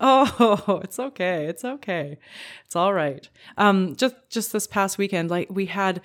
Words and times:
Oh, 0.00 0.80
it's 0.84 0.98
okay. 0.98 1.46
It's 1.46 1.64
okay. 1.64 2.18
It's 2.64 2.76
all 2.76 2.92
right. 2.94 3.28
Um, 3.56 3.96
just 3.96 4.14
just 4.30 4.52
this 4.52 4.66
past 4.66 4.96
weekend, 4.96 5.28
like 5.28 5.48
we 5.50 5.66
had 5.66 6.00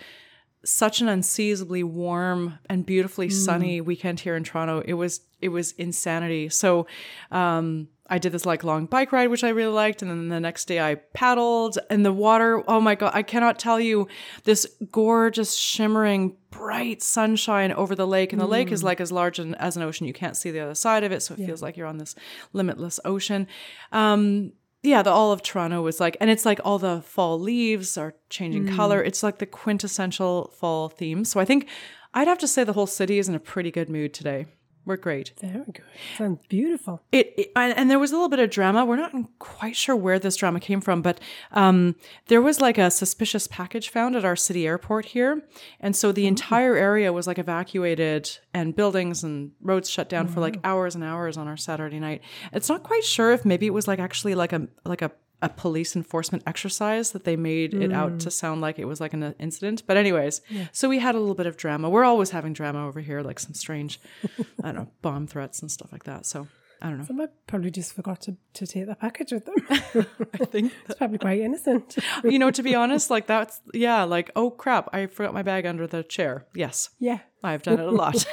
such 0.65 1.01
an 1.01 1.09
unseasonably 1.09 1.83
warm 1.83 2.57
and 2.69 2.85
beautifully 2.85 3.29
sunny 3.29 3.81
weekend 3.81 4.21
here 4.21 4.35
in 4.35 4.43
Toronto. 4.43 4.81
It 4.85 4.93
was 4.93 5.21
it 5.41 5.49
was 5.49 5.73
insanity. 5.73 6.49
So 6.49 6.87
um 7.31 7.89
I 8.07 8.17
did 8.17 8.33
this 8.33 8.45
like 8.45 8.63
long 8.63 8.85
bike 8.85 9.11
ride, 9.13 9.29
which 9.29 9.43
I 9.43 9.49
really 9.49 9.73
liked. 9.73 10.01
And 10.01 10.11
then 10.11 10.27
the 10.27 10.39
next 10.39 10.65
day 10.65 10.79
I 10.81 10.95
paddled 10.95 11.79
and 11.89 12.05
the 12.05 12.11
water. 12.11 12.61
Oh 12.67 12.81
my 12.81 12.95
God. 12.95 13.11
I 13.13 13.23
cannot 13.23 13.59
tell 13.59 13.79
you 13.79 14.07
this 14.43 14.67
gorgeous, 14.91 15.55
shimmering, 15.55 16.35
bright 16.51 17.01
sunshine 17.01 17.71
over 17.71 17.95
the 17.95 18.05
lake. 18.05 18.33
And 18.33 18.41
the 18.41 18.47
lake 18.47 18.71
is 18.71 18.83
like 18.83 18.99
as 18.99 19.11
large 19.11 19.39
an, 19.39 19.55
as 19.55 19.77
an 19.77 19.83
ocean. 19.83 20.05
You 20.05 20.13
can't 20.13 20.35
see 20.35 20.51
the 20.51 20.59
other 20.59 20.75
side 20.75 21.03
of 21.05 21.11
it. 21.13 21.21
So 21.21 21.33
it 21.33 21.45
feels 21.45 21.61
like 21.61 21.77
you're 21.77 21.87
on 21.87 21.97
this 21.97 22.13
limitless 22.51 22.99
ocean. 23.05 23.47
Um, 23.93 24.51
yeah, 24.83 25.01
the 25.01 25.09
all 25.09 25.31
of 25.31 25.41
Toronto 25.41 25.81
was 25.81 26.01
like, 26.01 26.17
and 26.19 26.29
it's 26.29 26.45
like 26.45 26.59
all 26.65 26.77
the 26.77 27.01
fall 27.03 27.39
leaves 27.39 27.97
are 27.97 28.15
changing 28.29 28.67
color. 28.75 29.01
It's 29.01 29.23
like 29.23 29.37
the 29.37 29.45
quintessential 29.45 30.53
fall 30.59 30.89
theme. 30.89 31.23
So 31.23 31.39
I 31.39 31.45
think 31.45 31.69
I'd 32.13 32.27
have 32.27 32.39
to 32.39 32.49
say 32.49 32.65
the 32.65 32.73
whole 32.73 32.85
city 32.85 33.17
is 33.17 33.29
in 33.29 33.33
a 33.35 33.39
pretty 33.39 33.71
good 33.71 33.89
mood 33.89 34.13
today. 34.13 34.45
We're 34.85 34.97
great. 34.97 35.31
Very 35.39 35.63
good. 35.65 35.81
Sounds 36.17 36.39
beautiful. 36.49 37.01
It, 37.11 37.33
it 37.37 37.51
and, 37.55 37.77
and 37.77 37.89
there 37.89 37.99
was 37.99 38.11
a 38.11 38.15
little 38.15 38.29
bit 38.29 38.39
of 38.39 38.49
drama. 38.49 38.83
We're 38.83 38.97
not 38.97 39.13
quite 39.39 39.77
sure 39.77 39.95
where 39.95 40.19
this 40.19 40.35
drama 40.35 40.59
came 40.59 40.81
from, 40.81 41.01
but 41.01 41.21
um, 41.51 41.95
there 42.27 42.41
was 42.41 42.59
like 42.59 42.77
a 42.77 42.91
suspicious 42.91 43.47
package 43.47 43.89
found 43.89 44.15
at 44.15 44.25
our 44.25 44.35
city 44.35 44.67
airport 44.67 45.05
here, 45.05 45.41
and 45.79 45.95
so 45.95 46.11
the 46.11 46.27
entire 46.27 46.75
area 46.75 47.13
was 47.13 47.27
like 47.27 47.39
evacuated 47.39 48.29
and 48.53 48.75
buildings 48.75 49.23
and 49.23 49.51
roads 49.61 49.89
shut 49.89 50.09
down 50.09 50.27
for 50.27 50.41
like 50.41 50.59
hours 50.63 50.95
and 50.95 51.03
hours 51.03 51.37
on 51.37 51.47
our 51.47 51.57
Saturday 51.57 51.99
night. 51.99 52.21
It's 52.51 52.67
not 52.67 52.83
quite 52.83 53.03
sure 53.03 53.31
if 53.31 53.45
maybe 53.45 53.65
it 53.65 53.73
was 53.73 53.87
like 53.87 53.99
actually 53.99 54.35
like 54.35 54.51
a 54.51 54.67
like 54.85 55.01
a 55.01 55.11
a 55.43 55.49
police 55.49 55.93
enforcement 55.93 56.41
exercise 56.47 57.11
that 57.11 57.25
they 57.25 57.35
made 57.35 57.73
it 57.73 57.91
out 57.91 58.13
mm. 58.13 58.19
to 58.19 58.31
sound 58.31 58.61
like 58.61 58.79
it 58.79 58.85
was 58.85 59.01
like 59.01 59.13
an 59.13 59.35
incident. 59.39 59.83
But 59.85 59.97
anyways, 59.97 60.39
so 60.71 60.87
we 60.87 60.99
had 60.99 61.15
a 61.15 61.19
little 61.19 61.35
bit 61.35 61.45
of 61.45 61.57
drama. 61.57 61.89
We're 61.89 62.05
always 62.05 62.29
having 62.29 62.53
drama 62.53 62.87
over 62.87 63.01
here, 63.01 63.21
like 63.21 63.39
some 63.39 63.53
strange, 63.53 63.99
I 64.63 64.71
don't 64.71 64.75
know, 64.75 64.87
bomb 65.01 65.27
threats 65.27 65.61
and 65.61 65.69
stuff 65.69 65.91
like 65.91 66.05
that. 66.05 66.25
So 66.25 66.47
I 66.81 66.87
don't 66.87 66.99
know. 66.99 67.03
Some 67.03 67.27
probably 67.45 67.71
just 67.71 67.93
forgot 67.93 68.21
to, 68.21 68.37
to 68.53 68.65
take 68.65 68.87
the 68.87 68.95
package 68.95 69.33
with 69.33 69.45
them. 69.45 69.55
I 70.33 70.45
think, 70.45 70.71
it's 70.85 70.95
probably 70.95 71.17
quite 71.17 71.41
innocent. 71.41 71.97
you 72.23 72.39
know, 72.39 72.49
to 72.51 72.63
be 72.63 72.73
honest, 72.73 73.09
like 73.09 73.27
that's, 73.27 73.59
yeah, 73.73 74.03
like, 74.03 74.31
oh 74.37 74.49
crap, 74.49 74.89
I 74.93 75.07
forgot 75.07 75.33
my 75.33 75.43
bag 75.43 75.65
under 75.65 75.87
the 75.87 76.03
chair. 76.03 76.45
Yes, 76.55 76.89
Yeah. 76.99 77.19
I've 77.45 77.63
done 77.63 77.81
it 77.81 77.85
a 77.85 77.91
lot. 77.91 78.25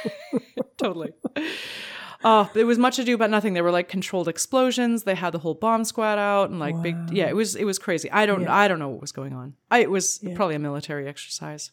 totally. 0.77 1.11
Oh, 2.23 2.51
it 2.55 2.65
was 2.65 2.77
much 2.79 2.99
ado 2.99 3.15
about 3.15 3.31
nothing. 3.31 3.55
There 3.55 3.65
were 3.65 3.71
like 3.71 3.89
controlled 3.89 4.29
explosions. 4.29 5.05
They 5.05 5.15
had 5.15 5.33
the 5.33 5.39
whole 5.39 5.55
bomb 5.55 5.85
squad 5.85 6.19
out 6.19 6.51
and 6.51 6.59
like 6.59 6.81
big. 6.83 6.97
Yeah, 7.11 7.29
it 7.29 7.37
was 7.37 7.57
it 7.57 7.65
was 7.65 7.79
crazy. 7.79 8.11
I 8.11 8.27
don't 8.27 8.47
I 8.47 8.69
don't 8.69 8.79
know 8.79 8.89
what 8.91 9.01
was 9.01 9.13
going 9.13 9.33
on. 9.33 9.55
I, 9.71 9.79
it 9.79 9.91
was 9.91 10.19
probably 10.35 10.55
a 10.55 10.59
military 10.59 11.09
exercise 11.09 11.71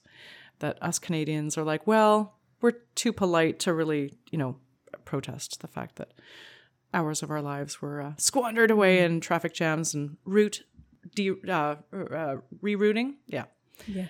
that 0.60 0.82
us 0.82 1.00
Canadians 1.00 1.58
are 1.58 1.64
like, 1.64 1.86
well, 1.86 2.36
we're 2.62 2.74
too 2.96 3.12
polite 3.12 3.60
to 3.60 3.74
really 3.74 4.14
you 4.32 4.38
know 4.38 4.56
protest 5.06 5.60
the 5.62 5.68
fact 5.68 5.98
that 5.98 6.14
hours 6.94 7.22
of 7.22 7.30
our 7.30 7.42
lives 7.42 7.82
were 7.82 8.02
uh, 8.02 8.14
squandered 8.18 8.72
away 8.72 9.00
in 9.00 9.20
traffic 9.20 9.54
jams 9.54 9.94
and 9.94 10.16
route 10.26 10.64
de- 11.14 11.32
uh, 11.48 11.76
uh, 11.94 12.38
rerouting. 12.64 13.16
Yeah, 13.28 13.46
Yeah. 13.86 14.08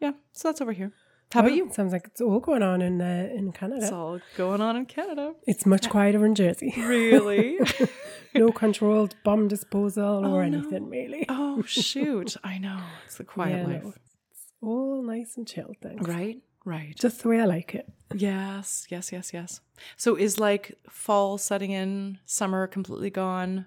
yeah. 0.00 0.12
So 0.32 0.48
that's 0.48 0.60
over 0.60 0.72
here. 0.72 0.92
How 1.36 1.40
about 1.40 1.54
you? 1.54 1.70
Sounds 1.72 1.92
like 1.92 2.06
it's 2.06 2.20
all 2.20 2.40
going 2.40 2.62
on 2.62 2.82
in 2.82 3.00
uh, 3.00 3.28
in 3.34 3.52
Canada. 3.52 3.82
It's 3.82 3.92
all 3.92 4.20
going 4.36 4.60
on 4.60 4.76
in 4.76 4.86
Canada. 4.86 5.34
it's 5.46 5.66
much 5.66 5.88
quieter 5.90 6.24
in 6.24 6.34
Jersey. 6.34 6.72
Really? 6.76 7.58
no 8.34 8.52
controlled 8.52 9.14
bomb 9.24 9.48
disposal 9.48 10.26
or 10.26 10.42
anything 10.42 10.88
really. 10.88 11.26
oh 11.28 11.62
shoot! 11.62 12.36
I 12.42 12.58
know 12.58 12.80
it's 13.04 13.16
the 13.16 13.24
quiet 13.24 13.56
Yeah, 13.56 13.62
no, 13.66 13.84
life, 13.86 13.98
it's 14.30 14.52
all 14.62 15.02
nice 15.02 15.36
and 15.36 15.46
chilled 15.46 15.76
things. 15.82 16.06
right? 16.08 16.38
Right. 16.64 16.96
Just 16.98 17.22
the 17.22 17.28
way 17.28 17.40
I 17.40 17.44
like 17.44 17.74
it. 17.76 17.86
Yes, 18.14 18.86
yes, 18.90 19.12
yes, 19.12 19.32
yes. 19.32 19.60
So 19.96 20.16
is 20.16 20.40
like 20.40 20.74
fall 20.90 21.38
setting 21.38 21.70
in, 21.70 22.18
summer 22.26 22.66
completely 22.66 23.10
gone, 23.10 23.66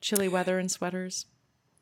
chilly 0.00 0.28
weather 0.28 0.58
and 0.58 0.70
sweaters. 0.70 1.26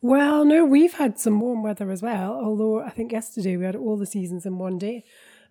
Well, 0.03 0.45
no, 0.45 0.65
we've 0.65 0.95
had 0.95 1.19
some 1.19 1.41
warm 1.41 1.63
weather 1.63 1.91
as 1.91 2.03
well. 2.03 2.33
Although 2.35 2.83
I 2.83 2.91
think 2.91 3.13
yesterday 3.13 3.57
we 3.57 3.65
had 3.65 3.77
all 3.77 3.97
the 3.97 4.07
seasons 4.07 4.47
in 4.47 4.59
one 4.59 4.79
day, 4.79 5.05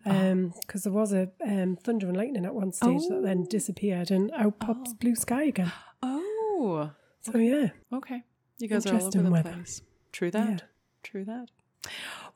because 0.04 0.84
there 0.84 0.94
was 0.94 1.12
a 1.14 1.30
um, 1.46 1.78
thunder 1.78 2.08
and 2.08 2.16
lightning 2.16 2.46
at 2.46 2.54
one 2.54 2.72
stage 2.72 3.02
that 3.10 3.22
then 3.24 3.46
disappeared, 3.50 4.12
and 4.12 4.32
out 4.36 4.60
pops 4.60 4.94
blue 4.94 5.16
sky 5.16 5.44
again. 5.46 5.72
Oh, 6.04 6.92
So 7.22 7.38
yeah, 7.38 7.70
okay. 7.92 8.24
You 8.60 8.68
guys 8.68 8.86
are 8.86 8.96
all 8.96 9.08
over 9.08 9.22
the 9.22 9.32
weather. 9.32 9.52
place. 9.52 9.82
True 10.12 10.32
that. 10.32 10.50
Yeah. 10.50 10.58
True 11.04 11.26
that. 11.26 11.48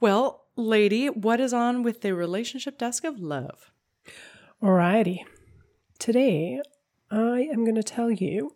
Well, 0.01 0.45
lady, 0.55 1.07
what 1.07 1.39
is 1.39 1.53
on 1.53 1.83
with 1.83 2.01
the 2.01 2.13
relationship 2.13 2.77
desk 2.77 3.03
of 3.03 3.19
love? 3.19 3.71
Alrighty. 4.61 5.19
Today, 5.99 6.61
I 7.09 7.41
am 7.51 7.63
going 7.63 7.75
to 7.75 7.83
tell 7.83 8.11
you 8.11 8.55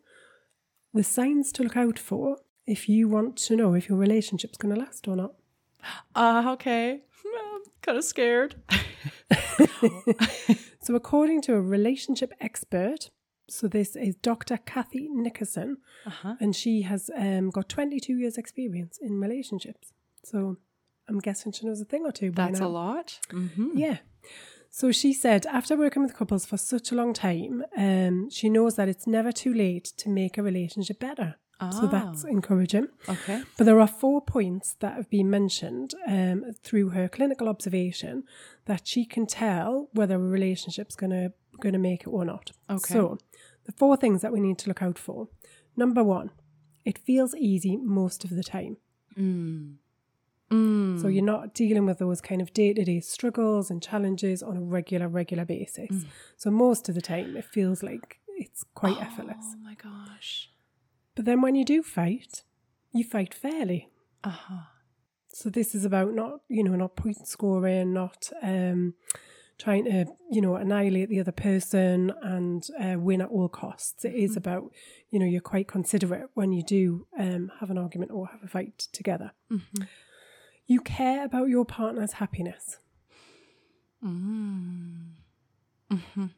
the 0.94 1.04
signs 1.04 1.52
to 1.54 1.64
look 1.64 1.78
out 1.78 1.98
for 1.98 2.38
if 2.66 2.88
you 2.90 3.08
want 3.08 3.36
to 3.38 3.56
know 3.56 3.74
if 3.74 3.90
your 3.90 3.98
relationship's 3.98 4.58
going 4.58 4.74
to 4.74 4.80
last 4.80 5.08
or 5.08 5.16
not. 5.16 5.34
Uh, 6.16 6.52
okay. 6.54 7.02
I'm 7.26 7.62
kind 7.82 7.98
of 7.98 8.04
scared. 8.04 8.56
So, 10.82 10.96
according 10.96 11.42
to 11.44 11.54
a 11.56 11.62
relationship 11.62 12.34
expert, 12.42 13.10
so 13.48 13.70
this 13.70 13.96
is 13.96 14.16
Dr. 14.16 14.58
Kathy 14.58 15.08
Nickerson, 15.10 15.78
Uh-huh. 16.06 16.36
and 16.42 16.54
she 16.54 16.82
has 16.82 17.10
um, 17.16 17.52
got 17.52 17.70
22 17.70 18.18
years' 18.18 18.38
experience 18.38 18.98
in 19.02 19.22
relationships. 19.22 19.94
So, 20.26 20.58
I'm 21.08 21.20
guessing 21.20 21.54
she 21.54 21.66
knows 21.66 21.80
a 21.80 21.86
thing 21.86 22.04
or 22.06 22.12
two 22.12 22.32
That's 22.32 22.60
now. 22.60 22.68
a 22.68 22.70
lot. 22.70 23.20
Mm-hmm. 23.30 23.78
Yeah. 23.78 23.98
So 24.70 24.92
she 24.92 25.14
said, 25.14 25.46
after 25.46 25.78
working 25.78 26.02
with 26.04 26.16
couples 26.18 26.46
for 26.46 26.58
such 26.58 26.92
a 26.92 26.96
long 26.96 27.14
time, 27.14 27.64
um, 27.78 28.30
she 28.30 28.50
knows 28.50 28.76
that 28.76 28.90
it's 28.90 29.06
never 29.08 29.32
too 29.32 29.54
late 29.54 29.86
to 29.98 30.10
make 30.10 30.38
a 30.38 30.44
relationship 30.44 31.00
better. 31.00 31.36
So 31.72 31.88
that's 31.88 32.26
encouraging. 32.26 32.88
Okay. 33.08 33.42
But 33.58 33.64
there 33.66 33.80
are 33.80 33.88
four 33.88 34.22
points 34.22 34.76
that 34.80 34.96
have 34.96 35.10
been 35.10 35.30
mentioned 35.30 35.94
um, 36.06 36.44
through 36.62 36.90
her 36.90 37.08
clinical 37.08 37.48
observation 37.48 38.24
that 38.66 38.86
she 38.86 39.06
can 39.06 39.26
tell 39.26 39.88
whether 39.94 40.16
a 40.16 40.20
relationship's 40.20 40.96
gonna 40.96 41.32
gonna 41.62 41.80
make 41.80 42.02
it 42.02 42.08
or 42.08 42.26
not. 42.26 42.52
Okay. 42.70 42.94
So 42.94 43.18
the 43.66 43.72
four 43.72 43.96
things 43.96 44.22
that 44.22 44.34
we 44.34 44.42
need 44.42 44.58
to 44.60 44.68
look 44.68 44.82
out 44.82 44.98
for. 44.98 45.30
Number 45.78 46.04
one, 46.04 46.32
it 46.84 46.98
feels 46.98 47.34
easy 47.36 47.78
most 47.78 48.24
of 48.26 48.32
the 48.32 48.44
time. 48.44 48.78
Mm. 49.18 49.76
So 51.02 51.08
you're 51.08 51.24
not 51.24 51.54
dealing 51.54 51.86
with 51.86 51.98
those 51.98 52.22
kind 52.22 52.42
of 52.42 52.54
day 52.54 52.74
to 52.74 52.84
day 52.84 53.00
struggles 53.00 53.72
and 53.72 53.82
challenges 53.82 54.44
on 54.44 54.58
a 54.58 54.62
regular, 54.62 55.08
regular 55.08 55.46
basis. 55.46 55.90
Mm. 55.90 56.06
So 56.38 56.52
most 56.52 56.90
of 56.90 56.96
the 56.96 57.02
time 57.02 57.36
it 57.36 57.46
feels 57.46 57.82
like 57.82 58.20
it's 58.38 58.64
quite 58.76 59.00
effortless. 59.02 59.46
Oh 59.56 59.64
my 59.64 59.76
gosh. 59.76 60.50
But 61.16 61.26
then 61.26 61.42
when 61.42 61.56
you 61.56 61.66
do 61.66 61.84
fight, 61.84 62.44
you 62.92 63.04
fight 63.04 63.34
fairly. 63.34 63.90
Uh 64.24 64.30
huh. 64.30 64.64
So 65.30 65.50
this 65.50 65.74
is 65.74 65.84
about 65.84 66.14
not, 66.14 66.42
you 66.48 66.64
know, 66.64 66.76
not 66.76 66.96
point 66.96 67.28
scoring, 67.28 67.94
not 67.94 68.30
um, 68.42 68.94
trying 69.58 69.86
to, 69.86 70.06
you 70.30 70.42
know, 70.42 70.56
annihilate 70.56 71.10
the 71.10 71.20
other 71.20 71.32
person 71.32 72.12
and 72.22 72.68
uh, 72.80 73.00
win 73.00 73.22
at 73.22 73.30
all 73.30 73.50
costs. 73.50 74.06
It 74.06 74.14
is 74.14 74.38
about, 74.38 74.72
you 75.10 75.20
know, 75.20 75.26
you're 75.26 75.42
quite 75.42 75.68
considerate 75.68 76.30
when 76.36 76.52
you 76.52 76.64
do 76.64 77.08
um, 77.20 77.52
have 77.60 77.72
an 77.72 77.78
argument 77.80 78.12
or 78.12 78.28
have 78.28 78.44
a 78.44 78.48
fight 78.48 78.78
together. 78.92 79.32
You 80.68 80.82
care 80.82 81.26
about 81.26 81.50
your 81.50 81.66
partner's 81.66 82.14
happiness. 82.14 82.78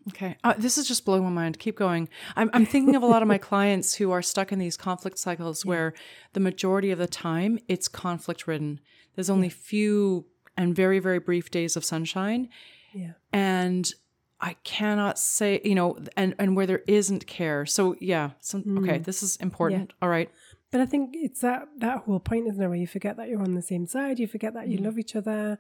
Okay. 0.10 0.38
Uh, 0.44 0.54
this 0.57 0.78
is 0.78 0.88
just 0.88 1.06
blowing 1.06 1.24
my 1.24 1.30
mind. 1.30 1.60
Keep 1.60 1.78
going. 1.78 2.10
I'm, 2.36 2.50
I'm 2.54 2.66
thinking 2.66 2.96
of 2.96 3.04
a 3.04 3.07
lot 3.07 3.22
of 3.22 3.28
my 3.28 3.38
clients 3.52 3.96
who 3.96 4.12
are 4.12 4.22
stuck 4.22 4.52
in 4.52 4.60
these 4.60 4.78
conflict 4.78 5.18
cycles 5.18 5.66
where 5.66 5.94
the 6.34 6.40
majority 6.40 6.92
of 6.92 7.00
the 7.00 7.07
time 7.07 7.60
it's 7.68 7.88
conflict 7.88 8.48
ridden. 8.48 8.80
There's 9.16 9.30
only 9.30 9.50
few 9.50 10.25
and 10.57 10.75
very, 10.75 11.00
very 11.00 11.19
brief 11.19 11.52
days 11.52 11.75
of 11.75 11.84
sunshine. 11.84 12.50
Yeah. 12.94 13.13
And 13.34 13.92
I 14.40 14.54
cannot 14.63 15.18
say, 15.18 15.62
you 15.63 15.75
know, 15.75 15.98
and, 16.16 16.36
and 16.40 16.56
where 16.56 16.68
there 16.68 16.84
isn't 16.88 17.28
care. 17.28 17.66
So 17.66 17.96
yeah. 18.00 18.31
Some, 18.40 18.78
Okay. 18.80 19.00
This 19.00 19.24
is 19.24 19.38
important. 19.38 19.94
All 20.01 20.10
right. 20.10 20.30
But 20.72 20.81
I 20.81 20.86
think 20.86 21.12
it's 21.13 21.42
that 21.42 21.68
that 21.78 22.00
whole 22.00 22.19
point, 22.19 22.48
isn't 22.48 22.62
it, 22.62 22.68
where 22.68 22.75
you 22.75 22.88
forget 22.88 23.16
that 23.18 23.30
you're 23.30 23.42
on 23.42 23.54
the 23.54 23.62
same 23.62 23.86
side, 23.88 24.19
you 24.19 24.28
forget 24.28 24.54
that 24.56 24.68
you 24.68 24.78
love 24.80 24.98
each 25.00 25.16
other. 25.16 25.58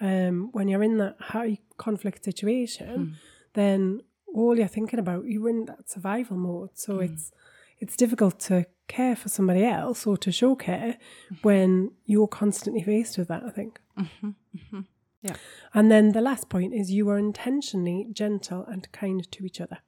Um, 0.00 0.50
when 0.52 0.68
you're 0.68 0.82
in 0.82 0.98
that 0.98 1.16
high 1.18 1.58
conflict 1.78 2.24
situation, 2.24 3.16
then 3.58 4.00
all 4.32 4.56
you're 4.56 4.68
thinking 4.68 4.98
about, 4.98 5.26
you're 5.26 5.48
in 5.48 5.66
that 5.66 5.90
survival 5.90 6.36
mode. 6.36 6.70
So 6.74 6.96
hmm. 6.96 7.02
it's 7.02 7.32
it's 7.80 7.96
difficult 7.96 8.40
to 8.40 8.66
care 8.88 9.14
for 9.14 9.28
somebody 9.28 9.64
else 9.64 10.06
or 10.06 10.16
to 10.16 10.32
show 10.32 10.56
care 10.56 10.96
mm-hmm. 11.26 11.36
when 11.42 11.92
you're 12.06 12.26
constantly 12.26 12.82
faced 12.82 13.18
with 13.18 13.28
that, 13.28 13.44
I 13.44 13.50
think. 13.50 13.80
Mm-hmm. 13.98 14.28
Mm-hmm. 14.28 14.80
Yeah. 15.22 15.36
And 15.74 15.90
then 15.90 16.12
the 16.12 16.20
last 16.20 16.48
point 16.48 16.74
is 16.74 16.90
you 16.90 17.08
are 17.10 17.18
intentionally 17.18 18.08
gentle 18.12 18.64
and 18.64 18.90
kind 18.92 19.30
to 19.30 19.44
each 19.44 19.60
other. 19.60 19.78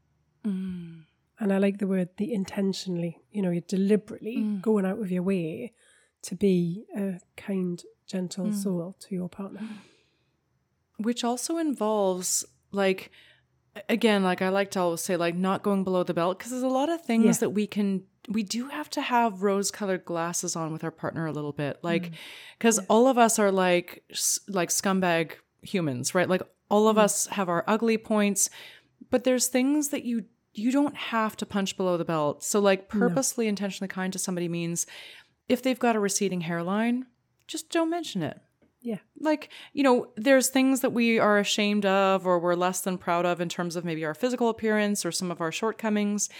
Mm. 0.46 1.04
And 1.38 1.52
I 1.52 1.58
like 1.58 1.78
the 1.78 1.86
word 1.86 2.10
the 2.16 2.32
intentionally, 2.32 3.18
you 3.32 3.42
know, 3.42 3.50
you're 3.50 3.62
deliberately 3.62 4.38
mm. 4.38 4.60
going 4.60 4.84
out 4.84 5.00
of 5.00 5.10
your 5.10 5.22
way 5.22 5.72
to 6.22 6.34
be 6.36 6.84
a 6.96 7.20
kind, 7.36 7.82
gentle 8.06 8.46
mm. 8.46 8.54
soul 8.54 8.96
to 9.00 9.14
your 9.14 9.28
partner. 9.28 9.62
which 10.98 11.24
also 11.24 11.56
involves 11.56 12.44
like 12.72 13.10
again 13.88 14.22
like 14.22 14.42
i 14.42 14.48
like 14.48 14.70
to 14.70 14.80
always 14.80 15.00
say 15.00 15.16
like 15.16 15.34
not 15.34 15.62
going 15.62 15.84
below 15.84 16.02
the 16.02 16.14
belt 16.14 16.38
because 16.38 16.50
there's 16.50 16.62
a 16.62 16.68
lot 16.68 16.88
of 16.88 17.02
things 17.02 17.24
Yeah. 17.24 17.32
that 17.40 17.50
we 17.50 17.66
can 17.66 18.02
we 18.28 18.42
do 18.42 18.68
have 18.68 18.90
to 18.90 19.00
have 19.00 19.42
rose 19.42 19.70
colored 19.70 20.04
glasses 20.04 20.56
on 20.56 20.72
with 20.72 20.84
our 20.84 20.90
partner 20.90 21.26
a 21.26 21.32
little 21.32 21.52
bit 21.52 21.78
like 21.82 22.10
mm. 22.10 22.14
because 22.58 22.78
all 22.88 23.06
of 23.06 23.18
us 23.18 23.38
are 23.38 23.52
like 23.52 24.04
like 24.48 24.70
scumbag 24.70 25.32
humans 25.62 26.14
right? 26.14 26.28
Like 26.28 26.42
all 26.68 26.88
of 26.88 26.96
mm. 26.96 27.00
us 27.00 27.26
have 27.28 27.48
our 27.48 27.64
ugly 27.66 27.98
points 27.98 28.50
but 29.10 29.24
there's 29.24 29.46
things 29.46 29.88
that 29.88 30.04
you 30.04 30.24
you 30.52 30.72
don't 30.72 30.96
have 30.96 31.36
to 31.36 31.46
punch 31.46 31.76
below 31.76 31.96
the 31.96 32.04
belt. 32.04 32.42
So 32.42 32.58
like 32.58 32.88
purposely 32.88 33.46
intentionally 33.46 33.88
kind 33.88 34.12
to 34.12 34.18
somebody 34.18 34.48
means 34.48 34.84
if 35.48 35.62
they've 35.62 35.78
got 35.78 35.94
a 35.94 36.00
receding 36.00 36.42
hairline 36.42 37.06
just 37.46 37.70
don't 37.70 37.90
mention 37.90 38.22
it 38.22 38.40
Yeah. 38.82 38.98
like 39.18 39.50
you 39.74 39.82
know 39.82 40.08
there's 40.16 40.48
things 40.48 40.80
that 40.80 40.92
we 40.92 41.18
are 41.18 41.38
ashamed 41.38 41.84
of 41.84 42.26
or 42.26 42.38
we're 42.38 42.54
less 42.54 42.80
than 42.80 42.96
proud 42.98 43.26
of 43.26 43.40
in 43.40 43.48
terms 43.50 43.76
of 43.76 43.84
maybe 43.84 44.04
our 44.06 44.14
physical 44.14 44.48
appearance 44.48 45.04
or 45.04 45.12
some 45.12 45.30
of 45.30 45.40
our 45.42 45.52
shortcomings 45.52 46.30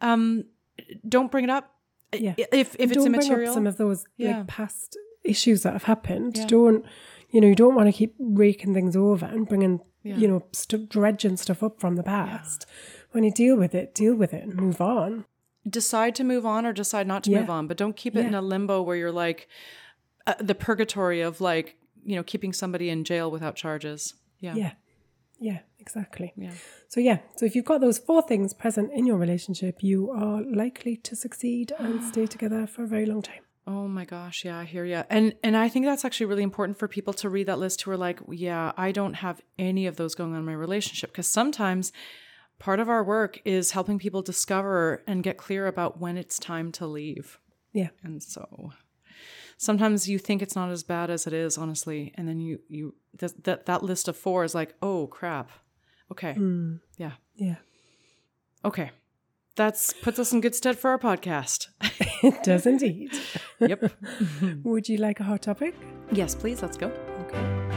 um 0.00 0.44
don't 1.08 1.30
bring 1.32 1.42
it 1.44 1.50
up 1.50 1.74
Yeah. 2.12 2.34
if 2.38 2.76
if 2.78 2.90
it's 2.90 2.92
don't 2.92 3.04
bring 3.12 3.14
immaterial 3.14 3.50
up 3.50 3.54
some 3.54 3.66
of 3.66 3.76
those 3.78 4.04
Yeah. 4.16 4.38
like 4.38 4.46
past 4.46 4.96
issues 5.24 5.62
that 5.64 5.72
have 5.72 5.84
happened. 5.84 6.36
Yeah. 6.36 6.46
Don't 6.46 6.84
you 7.30 7.40
know? 7.40 7.48
You 7.48 7.54
don't 7.54 7.74
want 7.74 7.88
to 7.88 7.92
keep 7.92 8.14
raking 8.18 8.72
things 8.74 8.96
over 8.96 9.26
and 9.26 9.46
bringing 9.48 9.80
Yeah. 10.04 10.16
you 10.16 10.28
know 10.28 10.44
st- 10.52 10.88
dredging 10.88 11.36
stuff 11.36 11.62
up 11.62 11.80
from 11.80 11.96
the 11.96 12.02
past. 12.04 12.64
When 13.10 13.24
you 13.24 13.32
deal 13.32 13.56
with 13.56 13.74
it, 13.74 13.94
deal 13.94 14.14
with 14.14 14.32
it 14.32 14.44
and 14.44 14.54
move 14.54 14.80
on. 14.80 15.24
decide 15.68 16.14
to 16.14 16.24
move 16.24 16.46
on 16.46 16.64
or 16.64 16.72
decide 16.72 17.06
not 17.06 17.24
to 17.24 17.30
move 17.32 17.50
on 17.50 17.66
but 17.66 17.76
don't 17.76 17.96
keep 17.96 18.14
it 18.16 18.24
in 18.24 18.34
a 18.34 18.40
limbo 18.40 18.80
where 18.80 18.96
you're 18.96 19.12
like 19.26 19.48
uh, 20.26 20.34
the 20.40 20.54
purgatory 20.54 21.20
of 21.20 21.40
like 21.40 21.76
you 22.08 22.16
know 22.16 22.24
keeping 22.32 22.52
somebody 22.52 22.88
in 22.94 23.04
jail 23.04 23.30
without 23.36 23.54
charges 23.64 24.14
yeah 24.40 24.54
Yeah, 24.62 24.72
yeah, 25.48 25.60
exactly. 25.84 26.32
yeah 26.36 26.54
So 26.88 27.00
yeah, 27.08 27.18
so 27.36 27.42
if 27.48 27.52
you've 27.54 27.70
got 27.72 27.80
those 27.80 27.98
four 28.08 28.22
things 28.30 28.54
present 28.54 28.88
in 28.98 29.04
your 29.06 29.18
relationship, 29.18 29.74
you 29.90 30.10
are 30.10 30.40
likely 30.64 30.94
to 31.08 31.12
succeed 31.24 31.66
and 31.78 32.02
stay 32.12 32.26
together 32.26 32.66
for 32.66 32.82
a 32.84 32.90
very 32.94 33.06
long 33.06 33.22
time. 33.22 33.42
Oh 33.66 33.86
my 33.98 34.06
gosh, 34.16 34.44
yeah, 34.46 34.58
I 34.62 34.64
hear 34.74 34.86
you. 34.92 35.02
And 35.16 35.34
and 35.46 35.54
I 35.64 35.68
think 35.72 35.84
that's 35.84 36.04
actually 36.06 36.30
really 36.32 36.46
important 36.50 36.78
for 36.78 36.88
people 36.88 37.14
to 37.20 37.28
read 37.36 37.46
that 37.48 37.58
list 37.64 37.82
who 37.82 37.90
are 37.90 38.06
like, 38.08 38.18
yeah, 38.48 38.72
I 38.86 38.92
don't 38.98 39.16
have 39.26 39.36
any 39.58 39.84
of 39.90 39.94
those 39.96 40.14
going 40.18 40.32
on 40.32 40.38
in 40.38 40.44
my 40.52 40.54
relationship 40.66 41.10
because 41.12 41.28
sometimes 41.40 41.92
part 42.58 42.80
of 42.80 42.88
our 42.88 43.04
work 43.04 43.32
is 43.44 43.72
helping 43.72 43.98
people 43.98 44.22
discover 44.22 45.02
and 45.06 45.22
get 45.28 45.36
clear 45.36 45.66
about 45.66 46.00
when 46.00 46.16
it's 46.16 46.38
time 46.38 46.72
to 46.72 46.86
leave. 46.86 47.38
Yeah, 47.72 47.90
And 48.02 48.22
so 48.22 48.42
sometimes 49.58 50.08
you 50.08 50.18
think 50.18 50.40
it's 50.40 50.56
not 50.56 50.70
as 50.70 50.82
bad 50.82 51.10
as 51.10 51.26
it 51.26 51.34
is, 51.34 51.58
honestly, 51.58 52.12
and 52.14 52.26
then 52.26 52.40
you 52.40 52.60
you 52.68 52.94
that 53.18 53.44
that, 53.44 53.66
that 53.66 53.82
list 53.82 54.08
of 54.08 54.16
four 54.16 54.44
is 54.44 54.54
like, 54.54 54.74
"Oh, 54.80 55.06
crap." 55.08 55.50
Okay. 56.10 56.32
Hmm. 56.32 56.76
Yeah. 56.96 57.12
yeah, 57.36 57.56
Okay. 58.64 58.90
That's 59.56 59.92
puts 59.92 60.18
us 60.18 60.32
in 60.32 60.40
good 60.40 60.54
stead 60.54 60.78
for 60.78 60.88
our 60.90 60.98
podcast. 60.98 61.68
it 62.22 62.42
does 62.44 62.64
indeed. 62.64 63.10
yep. 63.60 63.92
Would 64.62 64.88
you 64.88 64.96
like 64.96 65.20
a 65.20 65.24
hot 65.24 65.42
topic? 65.42 65.74
yes, 66.10 66.34
please, 66.34 66.62
let's 66.62 66.78
go. 66.78 66.90
Okay. 67.26 67.68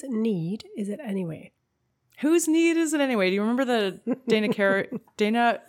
Today's 0.00 0.10
hot 0.10 0.14
topic 0.14 0.22
Whose 0.22 0.22
need 0.22 0.64
is 0.76 0.88
it 0.88 1.00
anyway? 1.02 1.52
Whose 2.20 2.48
need 2.48 2.76
is 2.76 2.92
it 2.94 3.00
anyway? 3.00 3.28
Do 3.28 3.34
you 3.34 3.40
remember 3.40 3.64
the 3.64 4.00
Dana 4.28 4.52
Car 4.52 4.86
Dana? 5.16 5.60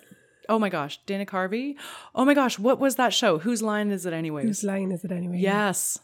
Oh 0.49 0.59
my 0.59 0.69
gosh, 0.69 0.99
Dana 1.05 1.25
Carvey. 1.25 1.75
Oh 2.15 2.23
my 2.23 2.33
gosh, 2.33 2.57
what 2.57 2.79
was 2.79 2.95
that 2.95 3.13
show? 3.13 3.39
Whose 3.39 3.61
line 3.61 3.91
is 3.91 4.05
it 4.05 4.13
anyway? 4.13 4.43
Whose 4.43 4.63
line 4.63 4.91
is 4.91 5.03
it 5.03 5.11
anyway? 5.11 5.37
Yes. 5.39 5.99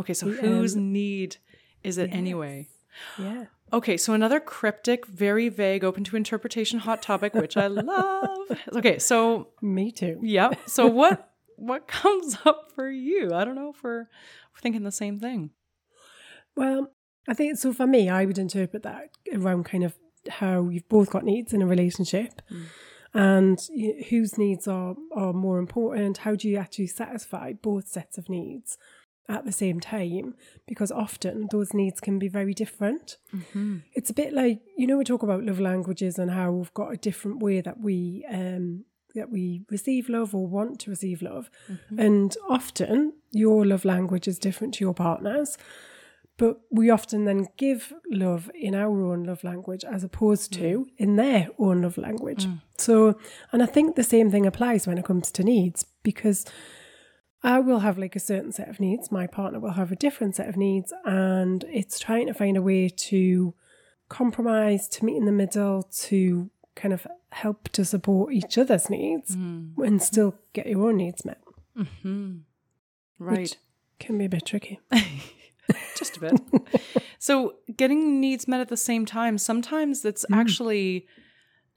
Okay, 0.00 0.12
so 0.14 0.28
whose 0.28 0.76
need 0.76 1.36
is 1.84 1.96
it 1.98 2.10
anyway? 2.12 2.68
Yeah. 3.18 3.44
Okay, 3.72 3.96
so 3.96 4.12
another 4.12 4.40
cryptic, 4.40 5.06
very 5.06 5.48
vague, 5.48 5.84
open 5.84 6.04
to 6.04 6.16
interpretation 6.16 6.80
hot 6.80 7.02
topic, 7.02 7.34
which 7.34 7.56
I 7.56 7.66
love. 7.68 8.28
Okay, 8.74 8.98
so 8.98 9.48
Me 9.62 9.90
too. 9.92 10.18
yeah. 10.22 10.50
So 10.66 10.86
what 11.00 11.30
what 11.56 11.88
comes 11.88 12.36
up 12.44 12.72
for 12.74 12.90
you? 12.90 13.32
I 13.34 13.44
don't 13.44 13.54
know 13.54 13.70
if 13.70 13.82
we're, 13.82 14.00
we're 14.00 14.60
thinking 14.60 14.82
the 14.82 14.92
same 14.92 15.18
thing. 15.20 15.50
Well, 16.56 16.90
I 17.28 17.34
think 17.34 17.58
so 17.58 17.72
for 17.72 17.86
me, 17.86 18.08
I 18.08 18.24
would 18.24 18.38
interpret 18.38 18.82
that 18.82 19.10
around 19.32 19.64
kind 19.64 19.84
of 19.84 19.94
how 20.28 20.68
you've 20.68 20.88
both 20.88 21.10
got 21.10 21.24
needs 21.24 21.52
in 21.52 21.62
a 21.62 21.66
relationship 21.66 22.42
mm. 22.50 22.64
and 23.14 23.58
y- 23.70 24.04
whose 24.10 24.38
needs 24.38 24.68
are, 24.68 24.94
are 25.14 25.32
more 25.32 25.58
important. 25.58 26.18
How 26.18 26.34
do 26.34 26.48
you 26.48 26.56
actually 26.56 26.88
satisfy 26.88 27.52
both 27.52 27.88
sets 27.88 28.18
of 28.18 28.28
needs 28.28 28.78
at 29.28 29.44
the 29.44 29.52
same 29.52 29.80
time? 29.80 30.34
Because 30.66 30.90
often 30.90 31.48
those 31.50 31.74
needs 31.74 32.00
can 32.00 32.18
be 32.18 32.28
very 32.28 32.54
different. 32.54 33.16
Mm-hmm. 33.34 33.78
It's 33.94 34.10
a 34.10 34.14
bit 34.14 34.32
like, 34.32 34.60
you 34.76 34.86
know, 34.86 34.98
we 34.98 35.04
talk 35.04 35.22
about 35.22 35.44
love 35.44 35.60
languages 35.60 36.18
and 36.18 36.30
how 36.30 36.52
we've 36.52 36.74
got 36.74 36.92
a 36.92 36.96
different 36.96 37.40
way 37.40 37.60
that 37.60 37.80
we, 37.80 38.24
um, 38.30 38.84
that 39.14 39.30
we 39.30 39.62
receive 39.70 40.08
love 40.08 40.34
or 40.34 40.46
want 40.46 40.78
to 40.80 40.90
receive 40.90 41.22
love. 41.22 41.50
Mm-hmm. 41.70 41.98
And 41.98 42.36
often 42.48 43.14
your 43.32 43.64
love 43.64 43.84
language 43.84 44.28
is 44.28 44.38
different 44.38 44.74
to 44.74 44.84
your 44.84 44.94
partner's 44.94 45.56
but 46.38 46.60
we 46.70 46.90
often 46.90 47.24
then 47.24 47.48
give 47.56 47.92
love 48.10 48.50
in 48.54 48.74
our 48.74 49.02
own 49.02 49.24
love 49.24 49.42
language 49.42 49.84
as 49.84 50.04
opposed 50.04 50.52
to 50.54 50.60
mm. 50.60 50.86
in 50.98 51.16
their 51.16 51.48
own 51.58 51.82
love 51.82 51.96
language. 51.96 52.46
Mm. 52.46 52.60
So, 52.76 53.18
and 53.52 53.62
I 53.62 53.66
think 53.66 53.96
the 53.96 54.04
same 54.04 54.30
thing 54.30 54.44
applies 54.44 54.86
when 54.86 54.98
it 54.98 55.04
comes 55.04 55.30
to 55.32 55.44
needs 55.44 55.86
because 56.02 56.44
I 57.42 57.60
will 57.60 57.80
have 57.80 57.96
like 57.96 58.16
a 58.16 58.20
certain 58.20 58.52
set 58.52 58.68
of 58.68 58.80
needs, 58.80 59.12
my 59.12 59.26
partner 59.26 59.60
will 59.60 59.72
have 59.72 59.92
a 59.92 59.96
different 59.96 60.36
set 60.36 60.48
of 60.48 60.56
needs, 60.56 60.92
and 61.04 61.64
it's 61.68 61.98
trying 61.98 62.26
to 62.26 62.34
find 62.34 62.56
a 62.56 62.62
way 62.62 62.88
to 62.88 63.54
compromise, 64.08 64.88
to 64.88 65.04
meet 65.04 65.16
in 65.16 65.26
the 65.26 65.32
middle, 65.32 65.84
to 65.84 66.50
kind 66.74 66.92
of 66.92 67.06
help 67.30 67.68
to 67.70 67.84
support 67.84 68.32
each 68.32 68.58
other's 68.58 68.90
needs 68.90 69.36
mm. 69.36 69.76
and 69.78 70.02
still 70.02 70.34
get 70.52 70.66
your 70.66 70.88
own 70.88 70.96
needs 70.96 71.24
met. 71.24 71.40
Mm-hmm. 71.78 72.38
Right. 73.18 73.56
Can 73.98 74.18
be 74.18 74.26
a 74.26 74.28
bit 74.28 74.44
tricky. 74.44 74.80
just 75.96 76.16
a 76.16 76.20
bit. 76.20 76.40
so 77.18 77.56
getting 77.76 78.20
needs 78.20 78.46
met 78.48 78.60
at 78.60 78.68
the 78.68 78.76
same 78.76 79.06
time, 79.06 79.38
sometimes 79.38 80.04
it's 80.04 80.24
actually 80.32 81.06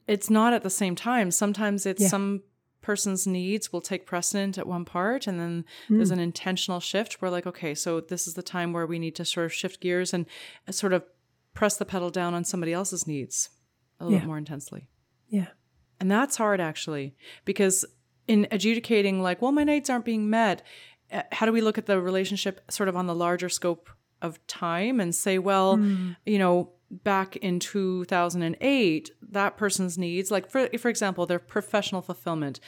it's 0.06 0.28
not 0.30 0.52
at 0.52 0.62
the 0.62 0.70
same 0.70 0.94
time. 0.96 1.30
Sometimes 1.30 1.86
it's 1.86 2.02
Yeah. 2.02 2.08
some 2.08 2.42
person's 2.82 3.26
needs 3.26 3.72
will 3.72 3.82
take 3.82 4.06
precedent 4.06 4.56
at 4.56 4.66
one 4.66 4.84
part 4.86 5.26
and 5.26 5.38
then 5.38 5.64
there's 5.90 6.10
an 6.10 6.18
intentional 6.18 6.80
shift 6.80 7.20
where 7.20 7.30
like 7.30 7.46
okay, 7.46 7.74
so 7.74 8.00
this 8.00 8.26
is 8.26 8.34
the 8.34 8.42
time 8.42 8.72
where 8.72 8.86
we 8.86 8.98
need 8.98 9.14
to 9.16 9.24
sort 9.24 9.46
of 9.46 9.52
shift 9.52 9.80
gears 9.80 10.14
and 10.14 10.26
sort 10.70 10.92
of 10.92 11.04
press 11.54 11.76
the 11.76 11.84
pedal 11.84 12.10
down 12.10 12.32
on 12.34 12.44
somebody 12.44 12.72
else's 12.72 13.06
needs 13.06 13.50
a 13.98 14.04
little 14.04 14.14
Yeah. 14.14 14.20
bit 14.20 14.26
more 14.28 14.38
intensely. 14.38 14.88
Yeah. 15.28 15.48
And 16.00 16.10
that's 16.10 16.36
hard 16.38 16.60
actually, 16.60 17.14
because 17.44 17.84
in 18.26 18.46
adjudicating, 18.52 19.20
like, 19.20 19.42
well, 19.42 19.52
my 19.52 19.64
needs 19.64 19.90
aren't 19.90 20.04
being 20.04 20.30
met, 20.30 20.60
uh, 20.60 20.64
Uh, 21.12 21.22
how 21.32 21.46
do 21.46 21.52
we 21.52 21.60
look 21.60 21.78
at 21.78 21.86
the 21.86 22.00
relationship 22.00 22.60
sort 22.70 22.88
of 22.88 22.96
on 22.96 23.06
the 23.06 23.14
larger 23.14 23.48
scope 23.48 23.90
of 24.22 24.44
time 24.46 25.00
and 25.00 25.14
say, 25.14 25.38
well, 25.38 25.76
hmm. 25.76 26.12
you 26.26 26.38
know, 26.38 26.70
back 26.90 27.36
in 27.36 27.60
2008, 27.60 29.10
that 29.30 29.56
person's 29.56 29.96
needs, 29.96 30.30
like, 30.30 30.50
for, 30.50 30.68
for 30.78 30.88
example, 30.88 31.24
their 31.26 31.38
professional 31.38 32.02
fulfillment, 32.02 32.60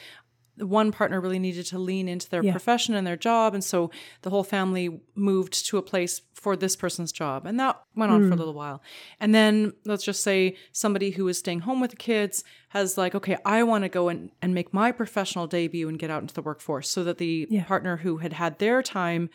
one 0.57 0.91
partner 0.91 1.19
really 1.19 1.39
needed 1.39 1.65
to 1.67 1.79
lean 1.79 2.07
into 2.07 2.29
their 2.29 2.43
Yeah. 2.43 2.51
profession 2.51 2.93
and 2.93 3.05
their 3.07 3.17
job. 3.17 3.53
And 3.53 3.63
so 3.63 3.89
the 4.21 4.29
whole 4.29 4.43
family 4.43 5.01
moved 5.15 5.65
to 5.67 5.77
a 5.77 5.81
place 5.81 6.21
for 6.33 6.55
this 6.55 6.75
person's 6.75 7.11
job. 7.11 7.45
And 7.45 7.59
that 7.59 7.81
went 7.95 8.11
on 8.11 8.21
for 8.21 8.27
a 8.27 8.31
hmm. 8.31 8.37
little 8.37 8.53
while. 8.53 8.83
And 9.19 9.33
then 9.33 9.73
let's 9.85 10.03
just 10.03 10.21
say 10.21 10.55
somebody 10.71 11.11
who 11.11 11.27
is 11.27 11.37
staying 11.37 11.61
home 11.61 11.79
with 11.79 11.91
the 11.91 11.97
kids 11.97 12.43
has 12.69 12.97
like, 12.97 13.15
okay, 13.15 13.37
I 13.45 13.63
want 13.63 13.83
to 13.83 13.89
go 13.89 14.09
and, 14.09 14.31
and 14.41 14.53
make 14.53 14.73
my 14.73 14.91
professional 14.91 15.47
debut 15.47 15.87
and 15.89 15.97
get 15.97 16.11
out 16.11 16.21
into 16.21 16.33
the 16.33 16.41
workforce 16.41 16.89
so 16.89 17.03
that 17.03 17.17
the 17.17 17.47
Yeah. 17.49 17.63
partner 17.63 17.97
who 17.97 18.17
had 18.17 18.33
had 18.33 18.59
their 18.59 18.83
time 18.83 19.29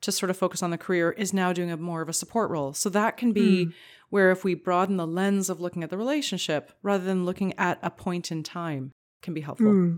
to 0.00 0.10
sort 0.10 0.30
of 0.30 0.36
focus 0.36 0.62
on 0.62 0.70
the 0.70 0.78
career 0.78 1.12
is 1.12 1.32
now 1.32 1.52
doing 1.52 1.70
a 1.70 1.76
more 1.76 2.02
of 2.02 2.08
a 2.08 2.12
support 2.12 2.50
role. 2.50 2.72
So 2.72 2.88
that 2.90 3.16
can 3.16 3.32
be 3.32 3.66
hmm. 3.66 3.70
where 4.10 4.30
if 4.30 4.42
we 4.42 4.54
broaden 4.54 4.96
the 4.96 5.06
lens 5.06 5.48
of 5.48 5.60
looking 5.60 5.84
at 5.84 5.90
the 5.90 5.96
relationship 5.96 6.72
rather 6.82 7.04
than 7.04 7.24
looking 7.24 7.52
at 7.58 7.78
a 7.82 7.90
point 7.90 8.32
in 8.32 8.42
time 8.42 8.92
can 9.22 9.34
be 9.34 9.40
helpful. 9.40 9.70
Hmm. 9.70 9.96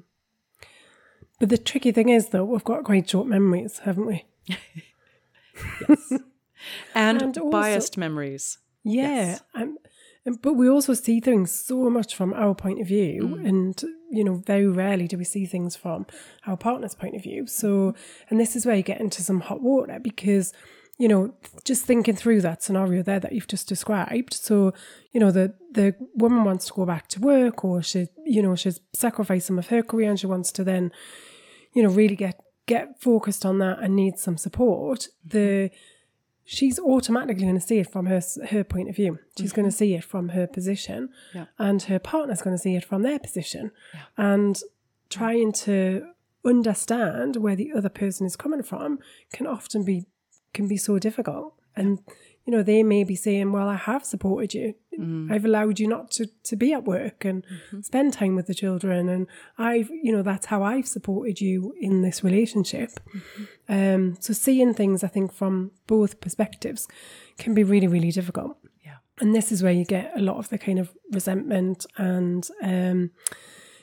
But 1.38 1.50
the 1.50 1.58
tricky 1.58 1.92
thing 1.92 2.08
is, 2.08 2.28
though, 2.30 2.44
we've 2.44 2.64
got 2.64 2.84
quite 2.84 3.08
short 3.10 3.26
memories, 3.26 3.78
haven't 3.84 4.06
we? 4.06 4.24
And, 6.94 7.22
And 7.22 7.38
also- 7.38 7.50
biased 7.50 7.96
memories. 7.96 8.58
Yeah. 8.82 9.02
Yes. 9.02 9.42
Um, 9.54 9.78
and, 10.24 10.40
but 10.42 10.54
we 10.54 10.68
also 10.68 10.94
see 10.94 11.20
things 11.20 11.52
so 11.52 11.88
much 11.90 12.14
from 12.16 12.32
our 12.34 12.54
point 12.54 12.80
of 12.80 12.88
view. 12.88 13.40
And, 13.44 13.80
you 14.10 14.24
know, 14.24 14.36
very 14.36 14.66
rarely 14.66 15.06
do 15.06 15.16
we 15.18 15.24
see 15.24 15.46
things 15.46 15.76
from 15.76 16.06
our 16.46 16.56
partner's 16.56 16.94
point 16.94 17.14
of 17.14 17.22
view. 17.22 17.46
So, 17.46 17.94
and 18.30 18.40
this 18.40 18.56
is 18.56 18.66
where 18.66 18.74
you 18.74 18.82
get 18.82 19.00
into 19.00 19.22
some 19.22 19.40
hot 19.40 19.60
water 19.62 19.98
because, 20.02 20.52
you 20.98 21.08
know, 21.08 21.34
just 21.64 21.84
thinking 21.84 22.16
through 22.16 22.40
that 22.40 22.62
scenario 22.62 23.02
there 23.02 23.20
that 23.20 23.32
you've 23.32 23.48
just 23.48 23.68
described. 23.68 24.32
So, 24.32 24.72
you 25.12 25.20
know, 25.20 25.30
the, 25.30 25.54
the 25.70 25.94
woman 26.14 26.44
wants 26.44 26.66
to 26.66 26.72
go 26.72 26.86
back 26.86 27.08
to 27.08 27.20
work 27.20 27.64
or 27.64 27.82
she, 27.82 28.06
you 28.24 28.42
know, 28.42 28.56
she's 28.56 28.80
sacrificed 28.94 29.46
some 29.46 29.58
of 29.58 29.68
her 29.68 29.82
career 29.82 30.08
and 30.08 30.18
she 30.18 30.26
wants 30.26 30.50
to 30.52 30.64
then, 30.64 30.92
you 31.74 31.82
know, 31.82 31.90
really 31.90 32.16
get, 32.16 32.40
get 32.66 33.00
focused 33.00 33.44
on 33.44 33.58
that 33.58 33.80
and 33.80 33.94
needs 33.94 34.22
some 34.22 34.38
support. 34.38 35.00
Mm-hmm. 35.00 35.38
The, 35.38 35.70
she's 36.46 36.78
automatically 36.78 37.42
going 37.42 37.56
to 37.56 37.60
see 37.60 37.78
it 37.80 37.92
from 37.92 38.06
her 38.06 38.22
her 38.48 38.64
point 38.64 38.88
of 38.88 38.96
view. 38.96 39.18
She's 39.38 39.52
going 39.52 39.68
to 39.68 39.70
mm-hmm. 39.70 39.78
see 39.78 39.94
it 39.94 40.04
from 40.04 40.30
her 40.30 40.46
position, 40.46 41.10
Yeah. 41.34 41.46
and 41.58 41.82
her 41.82 41.98
partner's 41.98 42.40
going 42.40 42.56
to 42.56 42.62
see 42.62 42.76
it 42.76 42.84
from 42.84 43.02
their 43.02 43.18
position. 43.18 43.72
And 44.16 44.58
trying 45.10 45.52
to 45.52 46.06
understand 46.44 47.36
where 47.36 47.56
the 47.56 47.72
other 47.76 47.88
person 47.88 48.26
is 48.26 48.36
coming 48.36 48.62
from 48.62 49.00
can 49.32 49.46
often 49.46 49.84
be 49.84 50.06
can 50.56 50.66
be 50.66 50.76
so 50.76 50.98
difficult. 50.98 51.54
And 51.76 52.00
you 52.46 52.52
know, 52.52 52.62
they 52.62 52.82
may 52.84 53.02
be 53.04 53.16
saying, 53.16 53.52
"Well, 53.52 53.68
I 53.68 53.74
have 53.74 54.04
supported 54.04 54.54
you. 54.54 54.74
I've 55.30 55.44
allowed 55.44 55.78
you 55.78 55.88
not 55.88 56.10
to 56.12 56.26
to 56.44 56.56
be 56.56 56.72
at 56.72 56.84
work 56.84 57.24
and 57.24 57.44
spend 57.82 58.12
time 58.12 58.36
with 58.36 58.46
the 58.46 58.54
children, 58.54 59.08
and 59.08 59.26
I've, 59.58 59.90
you 59.90 60.12
know, 60.12 60.22
that's 60.22 60.46
how 60.46 60.62
I've 60.62 60.86
supported 60.86 61.40
you 61.40 61.74
in 61.80 62.02
this 62.02 62.22
relationship." 62.24 63.00
Um, 63.68 64.16
so 64.20 64.32
seeing 64.32 64.74
things, 64.74 65.02
I 65.02 65.08
think, 65.08 65.32
from 65.32 65.72
both 65.86 66.20
perspectives 66.20 66.88
can 67.36 67.52
be 67.52 67.64
really, 67.64 67.88
really 67.88 68.12
difficult. 68.12 68.56
Yeah. 68.84 68.98
And 69.20 69.34
this 69.34 69.50
is 69.50 69.62
where 69.62 69.72
you 69.72 69.84
get 69.84 70.12
a 70.16 70.22
lot 70.22 70.38
of 70.38 70.48
the 70.48 70.58
kind 70.58 70.78
of 70.78 70.94
resentment 71.12 71.84
and 71.96 72.48
um, 72.62 73.10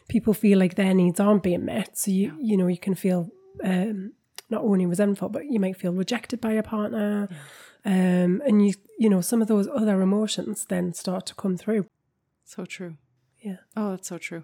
people 0.08 0.34
feel 0.34 0.58
like 0.58 0.76
their 0.76 0.94
needs 0.94 1.20
aren't 1.20 1.44
being 1.44 1.66
met. 1.66 1.98
So 1.98 2.12
you, 2.12 2.38
you 2.40 2.56
know, 2.58 2.68
you 2.68 2.78
can 2.78 2.96
feel 2.96 3.30
um, 3.64 4.14
not 4.54 4.64
only 4.64 4.86
resentful, 4.86 5.30
but 5.30 5.46
you 5.52 5.60
might 5.60 5.76
feel 5.76 5.92
rejected 5.92 6.40
by 6.40 6.54
your 6.54 6.64
partner. 6.64 7.28
Um, 7.84 8.42
and 8.46 8.66
you, 8.66 8.74
you 8.98 9.10
know, 9.10 9.20
some 9.20 9.42
of 9.42 9.48
those 9.48 9.68
other 9.68 10.02
emotions 10.02 10.66
then 10.66 10.94
start 10.94 11.26
to 11.26 11.36
come 11.36 11.58
through. 11.58 11.88
So 12.46 12.66
true. 12.66 12.96
Yeah. 13.42 13.58
Oh, 13.76 13.92
that's 13.92 14.08
so 14.08 14.18
true. 14.18 14.44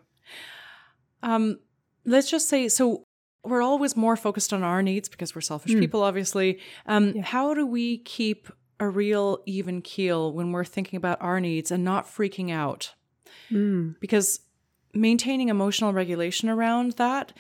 Um, 1.23 1.59
let's 2.05 2.29
just 2.29 2.49
say 2.49 2.67
so 2.67 3.03
we're 3.43 3.61
always 3.61 3.95
more 3.95 4.17
focused 4.17 4.51
on 4.51 4.63
our 4.63 4.81
needs 4.81 5.07
because 5.07 5.33
we're 5.33 5.41
selfish 5.41 5.73
people, 5.79 6.03
obviously. 6.03 6.59
Um, 6.85 7.15
How 7.19 7.53
do 7.53 7.65
we 7.65 7.99
keep 7.99 8.49
a 8.79 8.89
real 8.89 9.39
even 9.45 9.81
keel 9.81 10.33
when 10.33 10.51
we're 10.51 10.65
thinking 10.65 10.97
about 10.97 11.21
our 11.21 11.39
needs 11.39 11.71
and 11.71 11.83
not 11.83 12.05
freaking 12.05 12.51
out? 12.51 12.93
Because 13.99 14.41
maintaining 14.93 15.49
emotional 15.49 15.93
regulation 15.93 16.49
around 16.49 16.93
that 16.93 17.31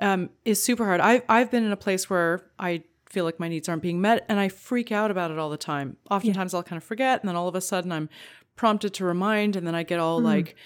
um, 0.00 0.30
is 0.44 0.62
super 0.62 0.84
hard. 0.84 1.00
I've 1.00 1.22
I've 1.28 1.50
been 1.50 1.64
in 1.64 1.72
a 1.72 1.76
place 1.76 2.10
where 2.10 2.44
I 2.58 2.82
feel 3.06 3.24
like 3.24 3.38
my 3.38 3.48
needs 3.48 3.68
aren't 3.68 3.82
being 3.82 4.00
met, 4.00 4.24
and 4.28 4.40
I 4.40 4.48
freak 4.48 4.90
out 4.92 5.10
about 5.10 5.30
it 5.30 5.38
all 5.38 5.50
the 5.50 5.56
time. 5.56 5.96
Oftentimes, 6.10 6.52
I'll 6.54 6.62
kind 6.62 6.76
of 6.76 6.84
forget, 6.84 7.20
and 7.20 7.28
then 7.28 7.36
all 7.36 7.48
of 7.48 7.54
a 7.54 7.60
sudden, 7.60 7.92
I'm 7.92 8.08
prompted 8.56 8.94
to 8.94 9.04
remind, 9.04 9.56
and 9.56 9.66
then 9.66 9.74
I 9.74 9.82
get 9.82 10.00
all 10.00 10.20
like 10.20 10.56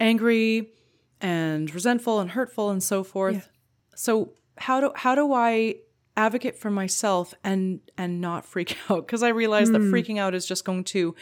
angry 0.00 0.70
and 1.20 1.72
resentful 1.72 2.20
and 2.20 2.30
hurtful 2.30 2.70
and 2.70 2.82
so 2.82 3.02
forth. 3.04 3.48
So 3.94 4.32
how 4.58 4.80
do 4.80 4.92
how 4.94 5.14
do 5.14 5.32
I 5.32 5.76
advocate 6.16 6.56
for 6.58 6.70
myself 6.70 7.34
and 7.44 7.80
and 7.96 8.20
not 8.20 8.44
freak 8.44 8.76
out? 8.90 9.06
Because 9.06 9.22
I 9.22 9.28
realize 9.28 9.70
that 9.70 9.80
freaking 9.92 10.18
out 10.18 10.34
is 10.34 10.46
just 10.46 10.64
going 10.64 10.84
to 10.84 11.14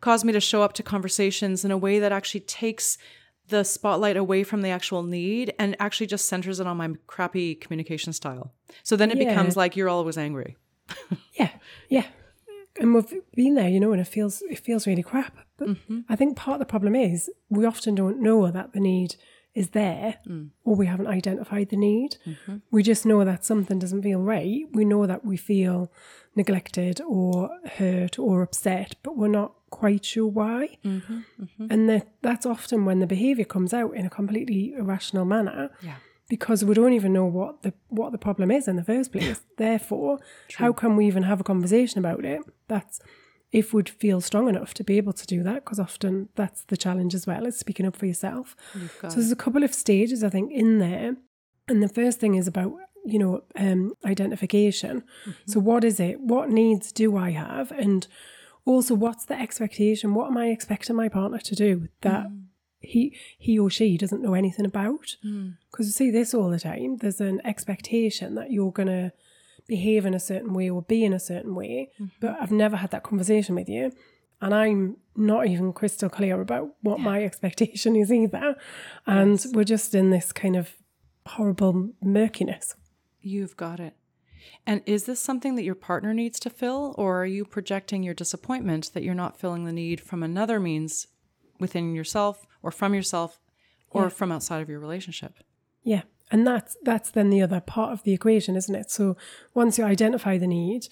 cause 0.00 0.24
me 0.24 0.32
to 0.32 0.40
show 0.40 0.62
up 0.62 0.72
to 0.74 0.82
conversations 0.82 1.64
in 1.64 1.70
a 1.70 1.76
way 1.76 1.98
that 1.98 2.12
actually 2.12 2.40
takes 2.40 2.98
the 3.48 3.64
spotlight 3.64 4.16
away 4.16 4.44
from 4.44 4.62
the 4.62 4.68
actual 4.70 5.02
need 5.02 5.54
and 5.58 5.76
actually 5.80 6.06
just 6.06 6.26
centers 6.26 6.60
it 6.60 6.66
on 6.66 6.76
my 6.76 6.90
crappy 7.06 7.54
communication 7.54 8.12
style. 8.12 8.52
So 8.82 8.96
then 8.96 9.10
it 9.10 9.18
Yeah. 9.18 9.28
becomes 9.30 9.56
like 9.56 9.76
you're 9.76 9.88
always 9.88 10.18
angry. 10.18 10.56
Yeah, 11.34 11.50
yeah. 11.88 12.06
And 12.80 12.94
we've 12.94 13.12
been 13.34 13.54
there, 13.54 13.68
you 13.68 13.78
know, 13.80 13.92
and 13.92 14.00
it 14.00 14.08
feels 14.08 14.42
it 14.42 14.58
feels 14.58 14.86
really 14.86 15.02
crap. 15.02 15.36
But 15.56 15.68
mm-hmm. 15.68 16.00
I 16.08 16.16
think 16.16 16.36
part 16.36 16.56
of 16.56 16.60
the 16.60 16.70
problem 16.70 16.94
is 16.94 17.30
we 17.48 17.64
often 17.64 17.94
don't 17.94 18.20
know 18.20 18.50
that 18.50 18.72
the 18.72 18.80
need 18.80 19.16
is 19.54 19.70
there, 19.70 20.16
mm. 20.26 20.50
or 20.64 20.76
we 20.76 20.86
haven't 20.86 21.08
identified 21.08 21.68
the 21.70 21.76
need. 21.76 22.16
Mm-hmm. 22.26 22.56
We 22.70 22.82
just 22.82 23.04
know 23.04 23.24
that 23.24 23.44
something 23.44 23.78
doesn't 23.78 24.02
feel 24.02 24.20
right. 24.20 24.64
We 24.72 24.84
know 24.84 25.06
that 25.06 25.24
we 25.24 25.36
feel 25.36 25.92
neglected 26.38 27.00
or 27.02 27.50
hurt 27.76 28.18
or 28.18 28.42
upset, 28.42 28.94
but 29.02 29.16
we're 29.18 29.28
not 29.42 29.52
quite 29.70 30.04
sure 30.04 30.26
why. 30.40 30.78
And 31.72 31.88
that 31.90 32.06
that's 32.22 32.46
often 32.46 32.84
when 32.86 32.98
the 33.00 33.06
behaviour 33.06 33.44
comes 33.44 33.72
out 33.74 33.92
in 33.94 34.06
a 34.06 34.10
completely 34.10 34.72
irrational 34.72 35.24
manner 35.26 35.70
Yeah. 35.82 35.96
because 36.28 36.64
we 36.64 36.74
don't 36.74 36.94
even 36.94 37.12
know 37.12 37.26
what 37.38 37.62
the 37.64 37.72
what 37.88 38.12
the 38.12 38.18
problem 38.26 38.50
is 38.50 38.66
in 38.68 38.76
the 38.76 38.84
first 38.94 39.12
place. 39.12 39.40
Therefore, 39.58 40.18
how 40.62 40.72
can 40.72 40.96
we 40.96 41.06
even 41.06 41.24
have 41.24 41.40
a 41.40 41.44
conversation 41.52 41.98
about 41.98 42.24
it? 42.24 42.40
That's 42.68 43.00
if 43.50 43.72
we'd 43.74 43.88
feel 43.88 44.20
strong 44.20 44.46
enough 44.48 44.72
to 44.74 44.84
be 44.84 44.96
able 44.98 45.14
to 45.14 45.26
do 45.26 45.42
that, 45.42 45.64
because 45.64 45.80
often 45.80 46.28
that's 46.34 46.64
the 46.64 46.76
challenge 46.76 47.14
as 47.14 47.26
well, 47.26 47.46
is 47.46 47.56
speaking 47.58 47.86
up 47.86 47.96
for 47.96 48.06
yourself. 48.06 48.54
So 49.02 49.08
there's 49.08 49.32
a 49.32 49.36
couple 49.44 49.62
of 49.64 49.72
stages 49.74 50.22
I 50.22 50.28
think 50.28 50.52
in 50.52 50.78
there, 50.78 51.16
and 51.66 51.82
the 51.82 51.88
first 52.00 52.20
thing 52.20 52.34
is 52.34 52.46
about 52.46 52.72
you 53.08 53.18
know 53.18 53.42
um, 53.56 53.94
identification. 54.04 55.02
So 55.46 55.58
mm-hmm. 55.58 55.66
what 55.66 55.84
is 55.84 56.00
it? 56.00 56.20
What 56.20 56.50
needs 56.50 56.92
do 56.92 57.16
I 57.16 57.30
have? 57.30 57.70
And 57.72 58.06
also, 58.64 58.94
what's 58.94 59.24
the 59.24 59.40
expectation? 59.40 60.14
What 60.14 60.30
am 60.30 60.36
I 60.36 60.48
expecting 60.48 60.96
my 60.96 61.08
partner 61.08 61.38
to 61.38 61.54
do 61.54 61.88
that 62.02 62.26
mm. 62.26 62.42
he 62.80 63.16
he 63.38 63.58
or 63.58 63.70
she 63.70 63.96
doesn't 63.96 64.22
know 64.22 64.34
anything 64.34 64.66
about? 64.66 65.16
Mm. 65.24 65.56
Because 65.70 65.86
you 65.86 65.92
see 65.92 66.10
this 66.10 66.34
all 66.34 66.50
the 66.50 66.60
time. 66.60 66.98
There's 66.98 67.20
an 67.20 67.40
expectation 67.44 68.34
that 68.34 68.50
you're 68.50 68.72
gonna 68.72 69.12
behave 69.66 70.06
in 70.06 70.14
a 70.14 70.20
certain 70.20 70.52
way 70.54 70.68
or 70.68 70.82
be 70.82 71.04
in 71.04 71.12
a 71.12 71.20
certain 71.20 71.54
way, 71.54 71.90
mm-hmm. 71.94 72.06
but 72.20 72.36
I've 72.40 72.50
never 72.50 72.76
had 72.76 72.90
that 72.90 73.02
conversation 73.02 73.54
with 73.54 73.68
you. 73.68 73.92
And 74.40 74.54
I'm 74.54 74.96
not 75.16 75.46
even 75.46 75.72
crystal 75.72 76.08
clear 76.08 76.40
about 76.40 76.68
what 76.80 77.00
my 77.00 77.24
expectation 77.28 77.96
is 77.96 78.12
either. 78.12 78.56
And 79.06 79.44
we're 79.52 79.64
just 79.64 79.94
in 79.94 80.10
this 80.10 80.32
kind 80.32 80.56
of 80.56 80.74
horrible 81.26 81.90
murkiness. 82.02 82.74
You've 83.28 83.56
got 83.58 83.78
it. 83.78 83.94
And 84.66 84.80
is 84.86 85.04
this 85.04 85.20
something 85.20 85.54
that 85.56 85.64
your 85.64 85.74
partner 85.74 86.14
needs 86.14 86.40
to 86.40 86.50
fill, 86.50 86.94
or 86.96 87.20
are 87.20 87.26
you 87.26 87.44
projecting 87.44 88.02
your 88.02 88.14
disappointment 88.14 88.92
that 88.94 89.02
you're 89.02 89.14
not 89.14 89.38
filling 89.38 89.64
the 89.64 89.72
need 89.72 90.00
from 90.00 90.22
another 90.22 90.58
means 90.58 91.08
within 91.60 91.94
yourself, 91.94 92.46
or 92.62 92.70
from 92.70 92.94
yourself, 92.94 93.38
or 93.90 94.08
from 94.08 94.32
outside 94.32 94.62
of 94.62 94.68
your 94.70 94.80
relationship? 94.80 95.34
Yeah. 95.82 96.02
And 96.30 96.46
that's 96.46 96.76
that's 96.82 97.10
then 97.10 97.28
the 97.28 97.42
other 97.42 97.60
part 97.60 97.92
of 97.92 98.02
the 98.02 98.14
equation, 98.14 98.56
isn't 98.56 98.74
it? 98.74 98.90
So 98.90 99.16
once 99.52 99.76
you 99.76 99.84
identify 99.84 100.38
the 100.38 100.46
need, 100.46 100.88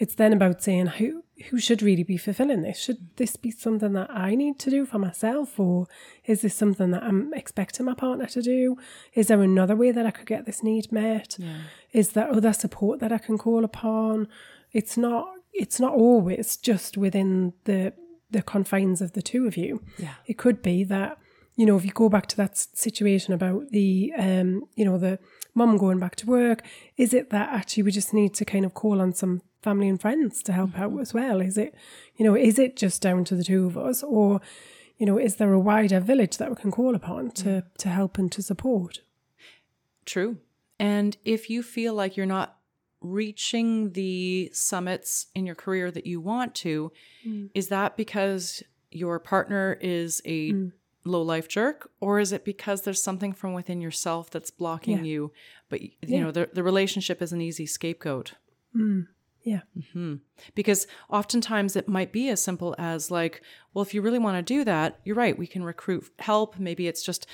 it's 0.00 0.14
then 0.14 0.32
about 0.32 0.62
saying 0.62 0.86
who 0.86 1.22
who 1.50 1.58
should 1.58 1.82
really 1.82 2.02
be 2.02 2.16
fulfilling 2.16 2.62
this? 2.62 2.78
Should 2.78 3.16
this 3.16 3.36
be 3.36 3.50
something 3.50 3.92
that 3.92 4.10
I 4.10 4.34
need 4.34 4.58
to 4.60 4.70
do 4.70 4.84
for 4.86 4.98
myself, 4.98 5.60
or 5.60 5.86
is 6.24 6.40
this 6.40 6.54
something 6.54 6.90
that 6.90 7.02
I'm 7.02 7.32
expecting 7.34 7.86
my 7.86 7.94
partner 7.94 8.26
to 8.26 8.42
do? 8.42 8.76
Is 9.14 9.28
there 9.28 9.42
another 9.42 9.76
way 9.76 9.90
that 9.92 10.06
I 10.06 10.10
could 10.10 10.26
get 10.26 10.46
this 10.46 10.62
need 10.62 10.90
met? 10.90 11.38
Is 11.92 12.10
there 12.10 12.30
other 12.30 12.54
support 12.54 13.00
that 13.00 13.12
I 13.12 13.18
can 13.18 13.38
call 13.38 13.62
upon? 13.62 14.26
It's 14.72 14.96
not 14.96 15.28
it's 15.52 15.78
not 15.78 15.92
always 15.92 16.56
just 16.56 16.96
within 16.96 17.52
the 17.64 17.92
the 18.30 18.42
confines 18.42 19.02
of 19.02 19.12
the 19.12 19.22
two 19.22 19.46
of 19.46 19.56
you. 19.56 19.82
Yeah. 19.98 20.14
It 20.26 20.38
could 20.38 20.62
be 20.62 20.82
that 20.84 21.18
you 21.56 21.66
know, 21.66 21.76
if 21.76 21.84
you 21.84 21.92
go 21.92 22.08
back 22.08 22.26
to 22.28 22.36
that 22.38 22.56
situation 22.56 23.34
about 23.34 23.68
the, 23.68 24.14
um, 24.16 24.64
you 24.76 24.84
know, 24.84 24.96
the 24.96 25.18
mum 25.54 25.76
going 25.76 25.98
back 25.98 26.16
to 26.16 26.26
work, 26.26 26.62
is 26.96 27.12
it 27.12 27.28
that 27.30 27.50
actually 27.50 27.82
we 27.82 27.90
just 27.90 28.14
need 28.14 28.32
to 28.32 28.46
kind 28.46 28.64
of 28.64 28.72
call 28.72 28.98
on 28.98 29.12
some 29.12 29.42
family 29.62 29.88
and 29.88 30.00
friends 30.00 30.42
to 30.44 30.52
help 30.52 30.78
out 30.78 30.90
mm-hmm. 30.90 31.00
as 31.00 31.14
well? 31.14 31.40
Is 31.40 31.58
it, 31.58 31.74
you 32.16 32.24
know, 32.24 32.34
is 32.34 32.58
it 32.58 32.76
just 32.76 33.02
down 33.02 33.24
to 33.24 33.34
the 33.34 33.44
two 33.44 33.66
of 33.66 33.76
us, 33.76 34.02
or, 34.02 34.40
you 34.98 35.06
know, 35.06 35.18
is 35.18 35.36
there 35.36 35.52
a 35.52 35.60
wider 35.60 36.00
village 36.00 36.36
that 36.38 36.50
we 36.50 36.56
can 36.56 36.70
call 36.70 36.94
upon 36.94 37.30
to 37.32 37.48
mm. 37.48 37.64
to 37.78 37.88
help 37.88 38.18
and 38.18 38.30
to 38.32 38.42
support? 38.42 39.00
True. 40.04 40.38
And 40.78 41.16
if 41.24 41.50
you 41.50 41.62
feel 41.62 41.94
like 41.94 42.16
you're 42.16 42.26
not 42.26 42.56
reaching 43.00 43.92
the 43.92 44.50
summits 44.52 45.26
in 45.34 45.46
your 45.46 45.54
career 45.54 45.90
that 45.90 46.06
you 46.06 46.20
want 46.20 46.54
to, 46.54 46.92
mm. 47.26 47.50
is 47.54 47.68
that 47.68 47.96
because 47.96 48.62
your 48.90 49.18
partner 49.18 49.78
is 49.80 50.20
a 50.24 50.52
mm. 50.52 50.72
low 51.04 51.22
life 51.22 51.48
jerk 51.48 51.90
or 52.00 52.18
is 52.18 52.32
it 52.32 52.44
because 52.44 52.82
there's 52.82 53.02
something 53.02 53.32
from 53.32 53.52
within 53.54 53.80
yourself 53.80 54.30
that's 54.30 54.50
blocking 54.50 54.98
Yeah. 54.98 55.04
you 55.04 55.32
but 55.68 55.80
you 55.80 55.90
Yeah. 56.02 56.20
know 56.22 56.30
the, 56.32 56.50
the 56.52 56.62
relationship 56.62 57.22
is 57.22 57.32
an 57.32 57.40
easy 57.40 57.66
scapegoat 57.66 58.34
Yeah. 59.42 59.60
because 60.54 60.86
oftentimes 61.08 61.76
it 61.76 61.88
might 61.88 62.12
be 62.12 62.28
as 62.28 62.42
simple 62.42 62.74
as 62.78 63.10
like 63.10 63.42
well 63.74 63.82
if 63.82 63.94
you 63.94 64.02
really 64.02 64.18
want 64.18 64.36
to 64.36 64.54
do 64.54 64.64
that 64.64 64.98
you're 65.04 65.16
right 65.16 65.38
we 65.38 65.46
can 65.46 65.62
recruit 65.64 66.04
help 66.18 66.58
maybe 66.58 66.86
it's 66.86 67.02
just 67.02 67.26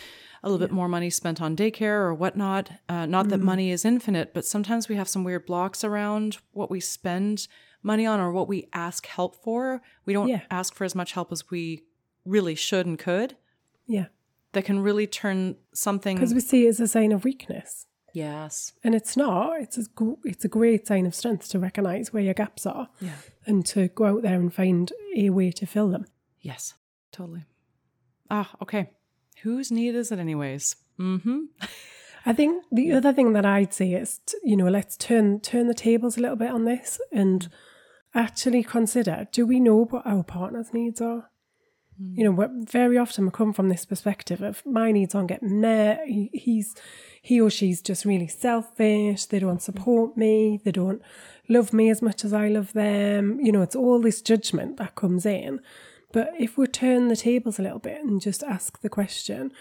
a 0.42 0.48
little 0.48 0.64
bit 0.64 0.72
more 0.72 0.88
money 0.88 1.10
spent 1.10 1.40
on 1.42 1.56
daycare 1.56 2.00
or 2.06 2.14
whatnot 2.14 2.70
uh, 2.88 3.06
not 3.06 3.24
Mm-hmm. 3.26 3.30
that 3.30 3.40
money 3.40 3.70
is 3.70 3.84
infinite 3.84 4.32
but 4.34 4.44
sometimes 4.44 4.88
we 4.88 4.94
have 4.96 5.08
some 5.08 5.24
weird 5.24 5.46
blocks 5.46 5.82
around 5.82 6.38
what 6.52 6.70
we 6.70 6.78
spend 6.80 7.48
money 7.82 8.06
on 8.06 8.20
or 8.20 8.30
what 8.32 8.48
we 8.48 8.68
ask 8.72 9.06
help 9.06 9.34
for 9.42 9.82
we 10.04 10.12
don't 10.12 10.28
Yeah. 10.28 10.42
ask 10.50 10.74
for 10.74 10.84
as 10.84 10.94
much 10.94 11.12
help 11.12 11.32
as 11.32 11.50
we 11.50 11.82
really 12.24 12.54
should 12.54 12.86
and 12.86 12.98
could 12.98 13.36
Yeah. 13.86 14.06
that 14.52 14.64
can 14.64 14.80
really 14.80 15.06
turn 15.06 15.56
something 15.74 16.16
Because 16.16 16.34
we 16.34 16.40
see 16.40 16.66
it 16.66 16.70
as 16.70 16.80
a 16.80 16.88
sign 16.88 17.12
of 17.12 17.24
weakness. 17.24 17.86
Yes. 18.16 18.72
And 18.82 18.94
it's 18.94 19.16
not. 19.16 19.60
It's 19.60 19.78
a, 19.78 19.84
it's 20.24 20.44
a 20.44 20.48
great 20.58 20.86
sign 20.86 21.06
of 21.06 21.14
strength 21.14 21.48
to 21.50 21.58
recognize 21.58 22.12
where 22.12 22.22
your 22.22 22.34
gaps 22.34 22.64
are 22.66 22.88
yeah. 23.00 23.18
and 23.46 23.64
to 23.66 23.88
go 23.88 24.04
out 24.06 24.22
there 24.22 24.40
and 24.40 24.52
find 24.52 24.92
a 25.14 25.30
way 25.30 25.50
to 25.52 25.66
fill 25.66 25.90
them. 25.90 26.04
yes. 26.40 26.74
Totally. 27.12 27.44
Ah 28.30 28.50
okay. 28.60 28.90
Whose 29.42 29.70
need 29.70 29.94
is 29.94 30.12
it 30.12 30.18
anyways? 30.18 30.76
Mm-hmm. 30.98 31.38
I 32.26 32.32
think 32.32 32.64
the 32.70 32.92
other 32.92 33.12
thing 33.12 33.32
that 33.32 33.46
I'd 33.46 33.72
say 33.72 33.92
is, 33.92 34.20
t- 34.26 34.36
you 34.44 34.56
know, 34.56 34.68
let's 34.68 34.96
turn 34.96 35.40
turn 35.40 35.66
the 35.68 35.74
tables 35.74 36.18
a 36.18 36.20
little 36.20 36.36
bit 36.36 36.50
on 36.50 36.64
this 36.64 37.00
and 37.12 37.48
actually 38.14 38.62
consider: 38.64 39.28
do 39.32 39.46
we 39.46 39.60
know 39.60 39.84
what 39.84 40.06
our 40.06 40.24
partner's 40.24 40.74
needs 40.74 41.00
are? 41.00 41.30
Mm. 42.02 42.16
You 42.16 42.24
know, 42.24 42.64
very 42.64 42.98
often 42.98 43.24
we 43.24 43.30
come 43.30 43.52
from 43.52 43.68
this 43.68 43.84
perspective 43.84 44.42
of 44.42 44.64
my 44.66 44.92
needs 44.92 45.14
aren't 45.14 45.28
getting 45.28 45.60
met. 45.60 46.06
He, 46.06 46.30
he's 46.32 46.74
he 47.22 47.40
or 47.40 47.50
she's 47.50 47.82
just 47.82 48.04
really 48.04 48.28
selfish. 48.28 49.26
They 49.26 49.38
don't 49.38 49.58
mm. 49.58 49.62
support 49.62 50.16
me. 50.16 50.60
They 50.64 50.72
don't 50.72 51.02
love 51.48 51.72
me 51.72 51.90
as 51.90 52.02
much 52.02 52.24
as 52.24 52.32
I 52.32 52.48
love 52.48 52.72
them. 52.72 53.40
You 53.40 53.52
know, 53.52 53.62
it's 53.62 53.76
all 53.76 54.00
this 54.00 54.22
judgment 54.22 54.76
that 54.76 54.94
comes 54.94 55.26
in. 55.26 55.60
But 56.12 56.32
if 56.38 56.56
we 56.56 56.66
turn 56.66 57.08
the 57.08 57.16
tables 57.16 57.58
a 57.58 57.62
little 57.62 57.78
bit 57.78 58.02
and 58.02 58.20
just 58.20 58.42
ask 58.42 58.80
the 58.80 58.88
question, 58.88 59.52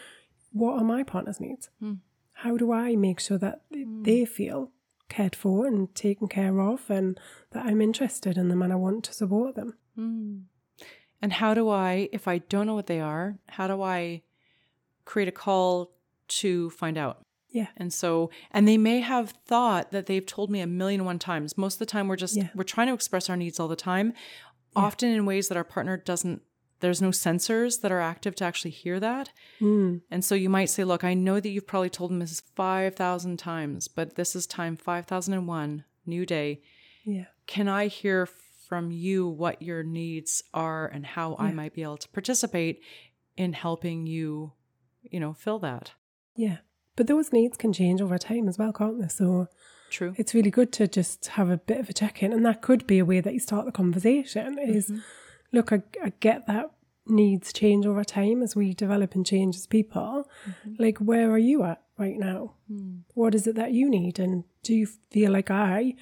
what 0.52 0.80
are 0.80 0.86
my 0.86 1.04
partner's 1.04 1.40
needs? 1.40 1.70
Hmm. 1.80 1.96
How 2.34 2.58
do 2.58 2.72
I 2.72 2.96
make 2.96 3.20
sure 3.20 3.38
that 3.38 3.62
hmm. 3.74 4.04
they 4.04 4.26
feel 4.26 4.72
cared 5.10 5.36
for 5.36 5.66
and 5.66 5.94
taken 5.96 6.28
care 6.28 6.62
of 6.62 6.90
and 6.90 7.20
that 7.52 7.66
I'm 7.66 7.82
interested 7.82 8.38
in 8.38 8.50
them 8.50 8.62
and 8.62 8.72
I 8.72 8.78
want 8.78 9.04
to 9.06 9.14
support 9.14 9.56
them? 9.56 9.76
Hmm. 9.96 10.38
And 11.26 11.34
how 11.34 11.56
do 11.56 11.70
I, 11.70 12.08
if 12.12 12.28
I 12.28 12.38
don't 12.38 12.68
know 12.68 12.76
what 12.76 12.86
they 12.86 13.00
are, 13.00 13.40
how 13.48 13.66
do 13.66 13.82
I 13.82 14.22
create 15.06 15.28
a 15.28 15.32
call 15.32 15.92
to 16.28 16.70
find 16.70 17.00
out? 17.00 17.18
Yeah. 17.50 17.66
And 17.78 17.92
so, 17.92 18.30
and 18.52 18.68
they 18.68 18.78
may 18.78 19.00
have 19.00 19.32
thought 19.48 19.90
that 19.92 20.06
they've 20.06 20.24
told 20.26 20.52
me 20.52 20.60
a 20.62 20.68
million 20.68 21.00
and 21.00 21.08
one 21.08 21.18
times. 21.18 21.58
Most 21.58 21.74
of 21.76 21.80
the 21.80 21.88
time, 21.88 22.08
we're 22.08 22.16
just, 22.16 22.36
Yeah. 22.38 22.50
we're 22.54 22.64
trying 22.64 22.90
to 22.90 22.94
express 22.94 23.28
our 23.28 23.36
needs 23.36 23.60
all 23.60 23.68
the 23.68 23.76
time, 23.76 24.14
often 24.76 25.10
in 25.10 25.26
ways 25.26 25.48
that 25.48 25.58
our 25.58 25.64
partner 25.64 25.98
doesn't, 25.98 26.44
there's 26.82 27.02
no 27.02 27.10
sensors 27.10 27.82
that 27.82 27.92
are 27.92 28.02
active 28.02 28.36
to 28.36 28.44
actually 28.46 28.70
hear 28.72 29.00
that. 29.00 29.32
Mm. 29.60 30.02
And 30.12 30.24
so 30.24 30.36
you 30.36 30.50
might 30.52 30.70
say, 30.70 30.84
look, 30.84 31.04
I 31.04 31.16
know 31.16 31.40
that 31.40 31.50
you've 31.50 31.66
probably 31.66 31.90
told 31.90 32.12
them 32.12 32.20
this 32.20 32.40
5,000 32.56 33.38
times, 33.40 33.88
but 33.88 34.14
this 34.16 34.36
is 34.36 34.46
time 34.46 34.78
5001, 34.78 35.86
new 36.06 36.24
day 36.24 36.62
Yeah. 37.04 37.26
can 37.48 37.68
I 37.68 37.88
hear 37.88 38.28
from 38.76 38.92
you 38.92 39.26
what 39.26 39.62
your 39.62 39.84
needs 39.84 40.44
are 40.54 40.86
and 40.86 41.06
how 41.06 41.38
I 41.40 41.54
might 41.54 41.74
be 41.74 41.82
able 41.82 41.96
to 41.96 42.10
participate 42.10 42.82
in 43.38 43.54
helping 43.54 44.06
you, 44.06 44.52
you 45.02 45.18
know, 45.18 45.32
fill 45.32 45.60
that? 45.60 45.94
Yeah. 46.36 46.58
But 46.98 47.08
those 47.08 47.32
needs 47.32 47.56
can 47.56 47.72
change 47.72 48.02
over 48.02 48.18
time 48.18 48.50
as 48.50 48.58
well, 48.58 48.74
can't 48.74 49.00
they? 49.00 49.08
So 49.08 49.48
True. 49.90 50.14
it's 50.18 50.34
really 50.34 50.52
good 50.52 50.74
to 50.74 50.90
just 50.90 51.28
have 51.28 51.50
a 51.50 51.56
bit 51.56 51.80
of 51.80 51.90
a 51.90 51.94
check 51.94 52.22
in. 52.22 52.34
And 52.34 52.46
that 52.46 52.62
could 52.62 52.86
be 52.86 53.00
a 53.00 53.06
way 53.06 53.22
that 53.22 53.34
you 53.34 53.40
start 53.40 53.66
the 53.66 53.72
conversation 53.72 54.60
is 54.60 54.90
mm-hmm. 54.90 55.00
look, 55.54 55.72
I, 55.72 55.82
I 56.04 56.12
get 56.20 56.46
that 56.48 56.72
needs 57.08 57.54
change 57.54 57.86
over 57.86 58.04
time 58.04 58.44
as 58.44 58.58
we 58.58 58.74
develop 58.74 59.16
and 59.16 59.26
change 59.26 59.56
as 59.56 59.68
people. 59.68 60.30
Mm-hmm. 60.46 60.84
Like, 60.84 60.98
where 60.98 61.32
are 61.32 61.38
you 61.38 61.64
at 61.64 61.82
right 61.98 62.18
now? 62.18 62.56
Hmm. 62.68 62.98
What 63.14 63.36
is 63.36 63.48
it 63.48 63.56
that 63.56 63.72
you 63.72 63.90
need? 63.90 64.20
And 64.20 64.44
do 64.64 64.74
you 64.74 64.86
feel 64.86 65.32
like 65.32 65.50
I 65.50 65.96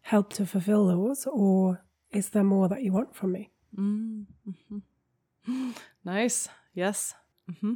help 0.00 0.32
to 0.32 0.44
fulfill 0.44 0.88
those? 0.88 1.24
Or 1.26 1.85
is 2.12 2.30
there 2.30 2.44
more 2.44 2.68
that 2.68 2.82
you 2.82 2.92
want 2.92 3.14
from 3.14 3.32
me? 3.32 3.50
Mm-hmm. 3.78 4.78
Nice. 6.04 6.48
Yes. 6.74 7.14
hmm 7.60 7.74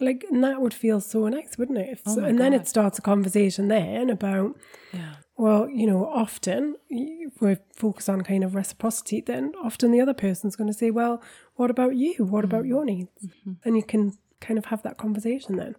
Like, 0.00 0.24
and 0.30 0.42
that 0.44 0.60
would 0.60 0.74
feel 0.74 1.00
so 1.00 1.28
nice, 1.28 1.56
wouldn't 1.58 1.78
it? 1.78 1.88
If 1.90 2.02
Oh 2.06 2.14
so, 2.16 2.24
and 2.24 2.38
then 2.38 2.52
it 2.54 2.68
starts 2.68 2.98
a 2.98 3.02
conversation 3.02 3.68
then 3.68 4.10
about 4.10 4.56
Yeah. 4.92 5.14
Well, 5.36 5.68
you 5.68 5.86
know, 5.86 6.06
often 6.06 6.76
if 6.88 7.40
we're 7.40 7.58
focused 7.74 8.08
on 8.08 8.22
kind 8.22 8.44
of 8.44 8.54
reciprocity, 8.54 9.20
then 9.20 9.52
often 9.62 9.90
the 9.90 10.00
other 10.00 10.14
person's 10.14 10.56
going 10.56 10.68
to 10.68 10.74
say, 10.78 10.90
Well, 10.90 11.22
what 11.56 11.70
about 11.70 11.96
you? 11.96 12.24
What 12.24 12.44
about 12.44 12.66
your 12.66 12.84
needs? 12.84 13.26
And 13.64 13.76
you 13.76 13.82
can 13.82 14.12
kind 14.40 14.58
of 14.58 14.66
have 14.66 14.82
that 14.82 14.96
conversation 14.98 15.56
then. 15.56 15.74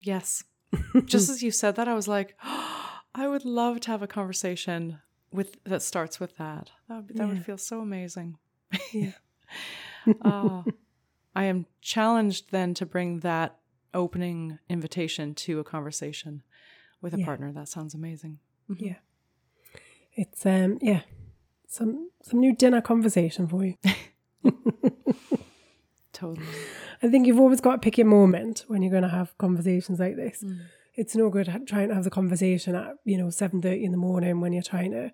Yes. 0.00 0.44
Just 1.04 1.28
as 1.30 1.42
you 1.42 1.50
said 1.50 1.76
that, 1.76 1.86
I 1.88 1.94
was 1.94 2.08
like, 2.08 2.34
I 2.42 3.28
would 3.28 3.44
love 3.44 3.80
to 3.80 3.90
have 3.90 4.02
a 4.02 4.06
conversation 4.06 4.98
with 5.32 5.62
that 5.64 5.82
starts 5.82 6.20
with 6.20 6.36
that. 6.36 6.70
That 6.88 6.96
would, 6.96 7.08
that 7.08 7.16
Yeah. 7.18 7.26
would 7.28 7.44
feel 7.44 7.58
so 7.58 7.80
amazing. 7.80 8.38
Yeah. 8.92 9.12
Oh, 10.24 10.64
I 11.34 11.44
am 11.44 11.66
challenged 11.80 12.50
then 12.50 12.74
to 12.74 12.86
bring 12.86 13.20
that 13.20 13.58
opening 13.94 14.58
invitation 14.68 15.34
to 15.34 15.58
a 15.60 15.64
conversation 15.64 16.42
with 17.00 17.14
a 17.14 17.18
Yeah. 17.18 17.24
partner. 17.26 17.52
That 17.52 17.68
sounds 17.68 17.94
amazing. 17.94 18.38
Mm-hmm. 18.70 18.84
Yeah. 18.84 18.96
It's 20.14 20.44
um 20.46 20.78
yeah. 20.82 21.02
Some 21.68 22.10
some 22.22 22.38
new 22.40 22.54
dinner 22.54 22.80
conversation 22.82 23.46
for 23.48 23.64
you. 23.64 23.76
Totally. 26.12 26.46
I 27.02 27.08
think 27.08 27.26
you've 27.26 27.40
always 27.40 27.60
got 27.60 27.72
to 27.72 27.78
pick 27.78 27.98
your 27.98 28.06
moment 28.06 28.64
when 28.68 28.82
you're 28.82 28.90
going 28.90 29.02
to 29.02 29.08
have 29.08 29.36
conversations 29.38 29.98
like 29.98 30.14
this. 30.16 30.42
Mm. 30.44 30.58
It's 30.94 31.16
no 31.16 31.30
good 31.30 31.46
trying 31.66 31.88
to 31.88 31.94
have 31.94 32.04
the 32.04 32.10
conversation 32.10 32.74
at 32.74 32.96
you 33.04 33.16
know 33.18 33.30
seven 33.30 33.62
thirty 33.62 33.84
in 33.84 33.92
the 33.92 33.98
morning 33.98 34.40
when 34.40 34.52
you're 34.52 34.62
trying 34.62 34.92
to 34.92 35.12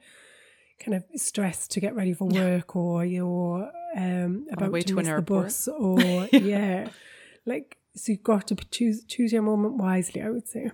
kind 0.78 0.94
of 0.94 1.04
stress 1.20 1.66
to 1.68 1.80
get 1.80 1.94
ready 1.94 2.12
for 2.12 2.26
work 2.28 2.76
or 2.76 3.04
you're 3.04 3.70
um, 3.96 4.46
about 4.52 4.72
to, 4.80 4.94
miss 4.94 5.08
the 5.08 5.22
bus 5.22 5.68
or 5.78 6.28
yeah, 6.32 6.88
like 7.46 7.78
so 7.94 8.12
you've 8.12 8.22
got 8.22 8.46
to 8.48 8.54
choose 8.70 9.04
choose 9.04 9.32
your 9.32 9.42
moment 9.42 9.76
wisely. 9.76 10.22
I 10.22 10.30
would 10.30 10.48
say. 10.48 10.70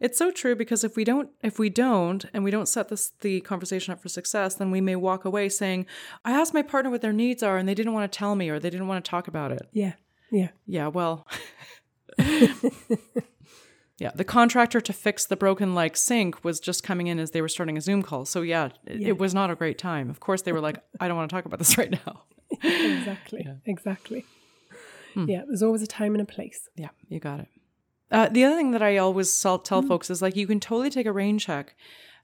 It's 0.00 0.18
so 0.18 0.30
true 0.30 0.56
because 0.56 0.82
if 0.84 0.96
we 0.96 1.04
don't 1.04 1.30
if 1.42 1.58
we 1.58 1.70
don't 1.70 2.24
and 2.34 2.42
we 2.44 2.50
don't 2.50 2.68
set 2.68 2.88
this 2.88 3.12
the 3.20 3.40
conversation 3.40 3.92
up 3.92 4.02
for 4.02 4.08
success, 4.08 4.56
then 4.56 4.70
we 4.70 4.80
may 4.80 4.96
walk 4.96 5.24
away 5.24 5.48
saying, 5.48 5.86
I 6.24 6.32
asked 6.32 6.52
my 6.52 6.62
partner 6.62 6.90
what 6.90 7.00
their 7.00 7.12
needs 7.12 7.42
are 7.42 7.56
and 7.56 7.68
they 7.68 7.74
didn't 7.74 7.92
want 7.92 8.10
to 8.10 8.18
tell 8.18 8.34
me 8.34 8.50
or 8.50 8.58
they 8.58 8.70
didn't 8.70 8.88
want 8.88 9.04
to 9.04 9.08
talk 9.08 9.28
about 9.28 9.52
it. 9.52 9.68
Yeah, 9.72 9.94
yeah, 10.30 10.48
Yeah, 10.66 10.88
well 10.88 11.26
Yeah, 13.98 14.10
the 14.14 14.24
contractor 14.24 14.80
to 14.80 14.92
fix 14.92 15.24
the 15.24 15.36
broken 15.36 15.74
like 15.74 15.96
sink 15.96 16.44
was 16.44 16.58
just 16.58 16.82
coming 16.82 17.06
in 17.06 17.18
as 17.20 17.30
they 17.30 17.40
were 17.40 17.48
starting 17.48 17.76
a 17.76 17.80
Zoom 17.80 18.02
call. 18.02 18.24
So 18.24 18.42
yeah, 18.42 18.70
it, 18.86 19.00
Yeah. 19.00 19.08
it 19.08 19.18
was 19.18 19.34
not 19.34 19.50
a 19.50 19.54
great 19.54 19.78
time. 19.78 20.10
Of 20.10 20.18
course 20.20 20.42
they 20.42 20.50
were 20.52 20.60
like, 20.60 20.78
I 20.98 21.06
don't 21.06 21.16
want 21.16 21.30
to 21.30 21.34
talk 21.36 21.44
about 21.44 21.58
this 21.60 21.78
right 21.78 21.92
now. 21.92 22.22
exactly, 22.62 23.46
exactly. 23.66 24.24
Hmm. 25.14 25.26
Yeah, 25.28 25.42
there's 25.46 25.62
always 25.62 25.82
a 25.82 25.86
time 25.86 26.14
and 26.14 26.22
a 26.22 26.24
place. 26.24 26.68
Yeah, 26.76 26.88
you 27.08 27.20
got 27.20 27.40
it. 27.40 27.48
Uh, 28.10 28.28
the 28.28 28.44
other 28.44 28.56
thing 28.56 28.72
that 28.72 28.82
I 28.82 28.96
always 28.98 29.40
tell, 29.40 29.58
tell 29.58 29.80
folks 29.82 30.10
is 30.10 30.20
like, 30.20 30.36
you 30.36 30.46
can 30.46 30.60
totally 30.60 30.90
take 30.90 31.06
a 31.06 31.12
rain 31.12 31.38
check. 31.38 31.74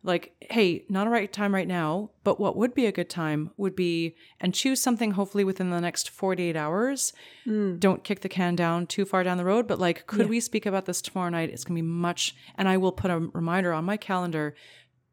Like, 0.03 0.35
hey, 0.41 0.87
not 0.89 1.07
a 1.07 1.11
right 1.11 1.31
time 1.31 1.55
right 1.55 1.69
now, 1.69 2.11
but 2.25 2.41
what 2.41 2.57
would 2.57 2.75
be 2.75 2.87
a 2.87 2.93
good 2.93 3.11
time 3.11 3.51
would 3.59 3.77
be, 3.77 4.15
and 4.41 4.55
choose 4.55 4.81
something 4.81 5.11
hopefully 5.11 5.45
within 5.45 5.69
the 5.69 5.81
next 5.81 6.09
48 6.09 6.57
hours. 6.57 7.13
Don't 7.79 8.03
kick 8.03 8.21
the 8.21 8.29
can 8.29 8.57
down 8.57 8.87
too 8.87 9.05
far 9.05 9.23
down 9.23 9.37
the 9.37 9.45
road, 9.45 9.69
but 9.69 9.79
like, 9.79 10.07
could 10.07 10.29
we 10.31 10.41
speak 10.41 10.65
about 10.65 10.87
this 10.87 11.03
tomorrow 11.03 11.29
night? 11.29 11.51
It's 11.51 11.65
going 11.65 11.77
to 11.77 11.83
be 11.83 11.87
much, 11.87 12.35
and 12.57 12.67
I 12.67 12.79
will 12.79 12.93
put 12.93 13.11
a 13.11 13.19
reminder 13.19 13.73
on 13.75 13.85
my 13.85 13.99
calendar 13.99 14.55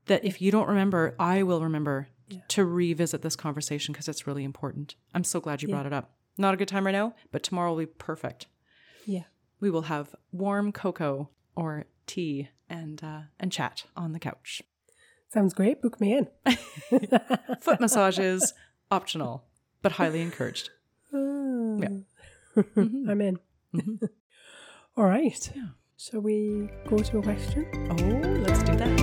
that 0.05 0.23
if 0.23 0.41
you 0.41 0.51
don't 0.51 0.69
remember, 0.69 1.15
I 1.19 1.43
will 1.43 1.61
remember 1.61 2.07
to 2.49 2.63
revisit 2.65 3.21
this 3.21 3.35
conversation 3.35 3.91
because 3.93 4.07
it's 4.07 4.25
really 4.25 4.43
important. 4.45 4.95
I'm 5.13 5.23
so 5.25 5.39
glad 5.41 5.61
you 5.61 5.67
brought 5.67 5.85
it 5.85 5.93
up. 5.93 6.11
Not 6.37 6.53
a 6.53 6.57
good 6.57 6.67
time 6.69 6.85
right 6.85 6.91
now, 6.93 7.13
but 7.31 7.43
tomorrow 7.43 7.71
will 7.71 7.79
be 7.79 7.85
perfect 7.87 8.45
Yeah, 9.05 9.23
we 9.59 9.69
will 9.69 9.83
have 9.83 10.15
warm 10.31 10.71
cocoa 10.71 11.29
or 11.55 11.85
tea 12.05 12.49
and 12.69 13.03
uh, 13.03 13.21
and 13.39 13.51
chat 13.51 13.85
on 13.95 14.13
the 14.13 14.19
couch. 14.19 14.61
Sounds 15.29 15.53
great. 15.53 15.81
Book 15.81 15.99
me 15.99 16.13
in. 16.17 16.27
Foot 17.61 17.79
massage 17.79 18.19
is 18.19 18.53
optional, 18.91 19.43
but 19.81 19.93
highly 19.93 20.21
encouraged. 20.21 20.69
Ah. 21.13 21.17
Yeah. 21.17 21.89
Mm-hmm. 22.55 23.09
I'm 23.09 23.21
in. 23.21 23.39
Mm-hmm. 23.75 24.05
All 24.97 25.05
right. 25.05 25.51
Shall 25.97 26.21
we 26.21 26.69
go 26.87 26.97
to 26.97 27.19
a 27.19 27.21
question? 27.23 27.65
Oh, 27.91 28.43
let's 28.45 28.63
do 28.63 28.75
that. 28.75 28.97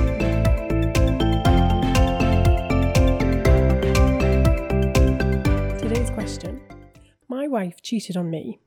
Today's 5.80 6.10
question 6.10 6.60
My 7.28 7.46
wife 7.48 7.82
cheated 7.82 8.16
on 8.16 8.30
me 8.30 8.60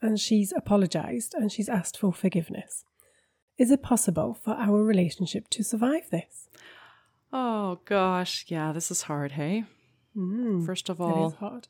and 0.00 0.20
she's 0.20 0.52
apologised 0.52 1.34
and 1.34 1.50
she's 1.50 1.68
asked 1.68 1.98
for 1.98 2.12
forgiveness. 2.12 2.84
Is 3.56 3.72
it 3.72 3.82
possible 3.82 4.34
for 4.34 4.52
our 4.54 4.84
relationship 4.84 5.48
to 5.50 5.64
survive 5.64 6.10
this? 6.10 6.48
Oh 7.32 7.80
gosh, 7.84 8.46
yeah, 8.48 8.72
this 8.72 8.90
is 8.90 9.02
hard. 9.02 9.32
Hey, 9.32 9.64
Mm, 10.16 10.64
first 10.66 10.88
of 10.88 11.00
all, 11.00 11.28
is 11.28 11.34
hard. 11.34 11.68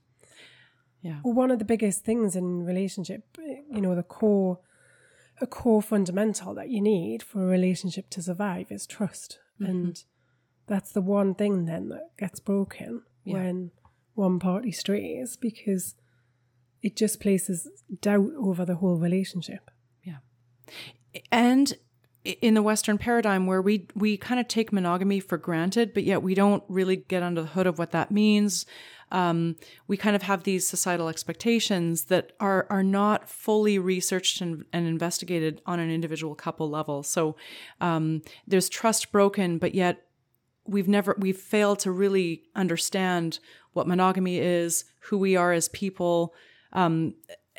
yeah, 1.03 1.21
Well, 1.23 1.35
one 1.35 1.51
of 1.51 1.59
the 1.59 1.65
biggest 1.65 2.05
things 2.05 2.35
in 2.37 2.65
relationship, 2.65 3.37
you 3.71 3.81
know, 3.81 3.95
the 3.95 4.03
core, 4.03 4.61
a 5.41 5.47
core 5.47 5.83
fundamental 5.83 6.55
that 6.55 6.71
you 6.71 6.81
need 6.81 7.23
for 7.23 7.43
a 7.43 7.47
relationship 7.47 8.09
to 8.11 8.23
survive 8.23 8.71
is 8.71 8.87
trust, 8.87 9.39
Mm-hmm. 9.61 9.71
and 9.71 10.05
that's 10.67 10.93
the 10.93 11.03
one 11.03 11.35
thing 11.35 11.65
then 11.65 11.89
that 11.89 12.17
gets 12.17 12.39
broken 12.41 13.03
Yeah. 13.25 13.35
when 13.35 13.71
one 14.15 14.39
party 14.39 14.71
strays 14.73 15.37
because 15.37 15.97
it 16.83 16.95
just 16.97 17.21
places 17.21 17.69
doubt 18.01 18.31
over 18.39 18.65
the 18.65 18.77
whole 18.77 18.97
relationship. 18.99 19.71
Yeah. 20.05 20.19
And 21.33 21.75
in 22.41 22.55
the 22.55 22.63
Western 22.63 22.99
paradigm, 22.99 23.47
where 23.47 23.63
we 23.63 23.87
we 23.95 24.17
kind 24.17 24.41
of 24.41 24.49
take 24.49 24.73
monogamy 24.73 25.21
for 25.21 25.39
granted, 25.39 25.95
but 25.95 26.05
yet 26.05 26.23
we 26.23 26.35
don't 26.35 26.63
really 26.69 26.97
get 26.97 27.23
under 27.23 27.43
the 27.43 27.49
hood 27.49 27.67
of 27.67 27.79
what 27.79 27.91
that 27.93 28.11
means. 28.11 28.67
Um, 29.11 29.57
we 29.87 29.97
kind 29.97 30.15
of 30.15 30.23
have 30.23 30.43
these 30.43 30.67
societal 30.67 31.09
expectations 31.09 32.05
that 32.05 32.33
are 32.41 32.67
are 32.69 32.83
not 32.83 33.29
fully 33.29 33.79
researched 33.79 34.41
and, 34.41 34.65
and 34.73 34.87
investigated 34.87 35.63
on 35.65 35.81
an 35.81 35.91
individual 35.91 36.35
couple 36.35 36.69
level. 36.69 37.03
So 37.03 37.37
um, 37.81 38.23
there's 38.47 38.69
trust 38.69 39.11
broken, 39.11 39.59
but 39.59 39.75
yet 39.75 40.05
we've 40.67 40.89
never 40.89 41.17
we've 41.19 41.39
failed 41.39 41.79
to 41.81 41.91
really 41.91 42.43
understand 42.55 43.39
what 43.73 43.87
monogamy 43.87 44.39
is, 44.39 44.85
who 45.01 45.19
we 45.19 45.37
are 45.37 45.53
as 45.53 45.69
people. 45.71 46.35
Um, 46.73 47.15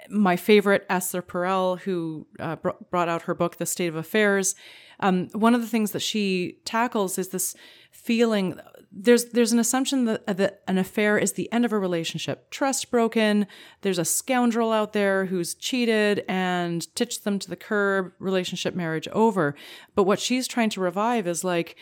my 0.09 0.35
favorite 0.35 0.85
Esther 0.89 1.21
Perel, 1.21 1.79
who 1.79 2.27
uh, 2.39 2.55
br- 2.55 2.69
brought 2.89 3.09
out 3.09 3.23
her 3.23 3.33
book 3.33 3.57
"The 3.57 3.65
State 3.65 3.87
of 3.87 3.95
Affairs," 3.95 4.55
um, 4.99 5.29
one 5.33 5.55
of 5.55 5.61
the 5.61 5.67
things 5.67 5.91
that 5.91 6.01
she 6.01 6.57
tackles 6.65 7.17
is 7.17 7.29
this 7.29 7.55
feeling. 7.91 8.59
There's 8.91 9.25
there's 9.25 9.51
an 9.51 9.59
assumption 9.59 10.05
that, 10.05 10.37
that 10.37 10.61
an 10.67 10.77
affair 10.77 11.17
is 11.17 11.33
the 11.33 11.51
end 11.51 11.63
of 11.63 11.71
a 11.71 11.79
relationship. 11.79 12.49
Trust 12.49 12.89
broken. 12.89 13.45
There's 13.81 13.99
a 13.99 14.05
scoundrel 14.05 14.71
out 14.71 14.93
there 14.93 15.25
who's 15.25 15.53
cheated 15.53 16.25
and 16.27 16.93
titched 16.95 17.23
them 17.23 17.39
to 17.39 17.49
the 17.49 17.55
curb. 17.55 18.11
Relationship, 18.19 18.75
marriage 18.75 19.07
over. 19.09 19.55
But 19.95 20.03
what 20.03 20.19
she's 20.19 20.47
trying 20.47 20.69
to 20.71 20.81
revive 20.81 21.27
is 21.27 21.43
like 21.43 21.75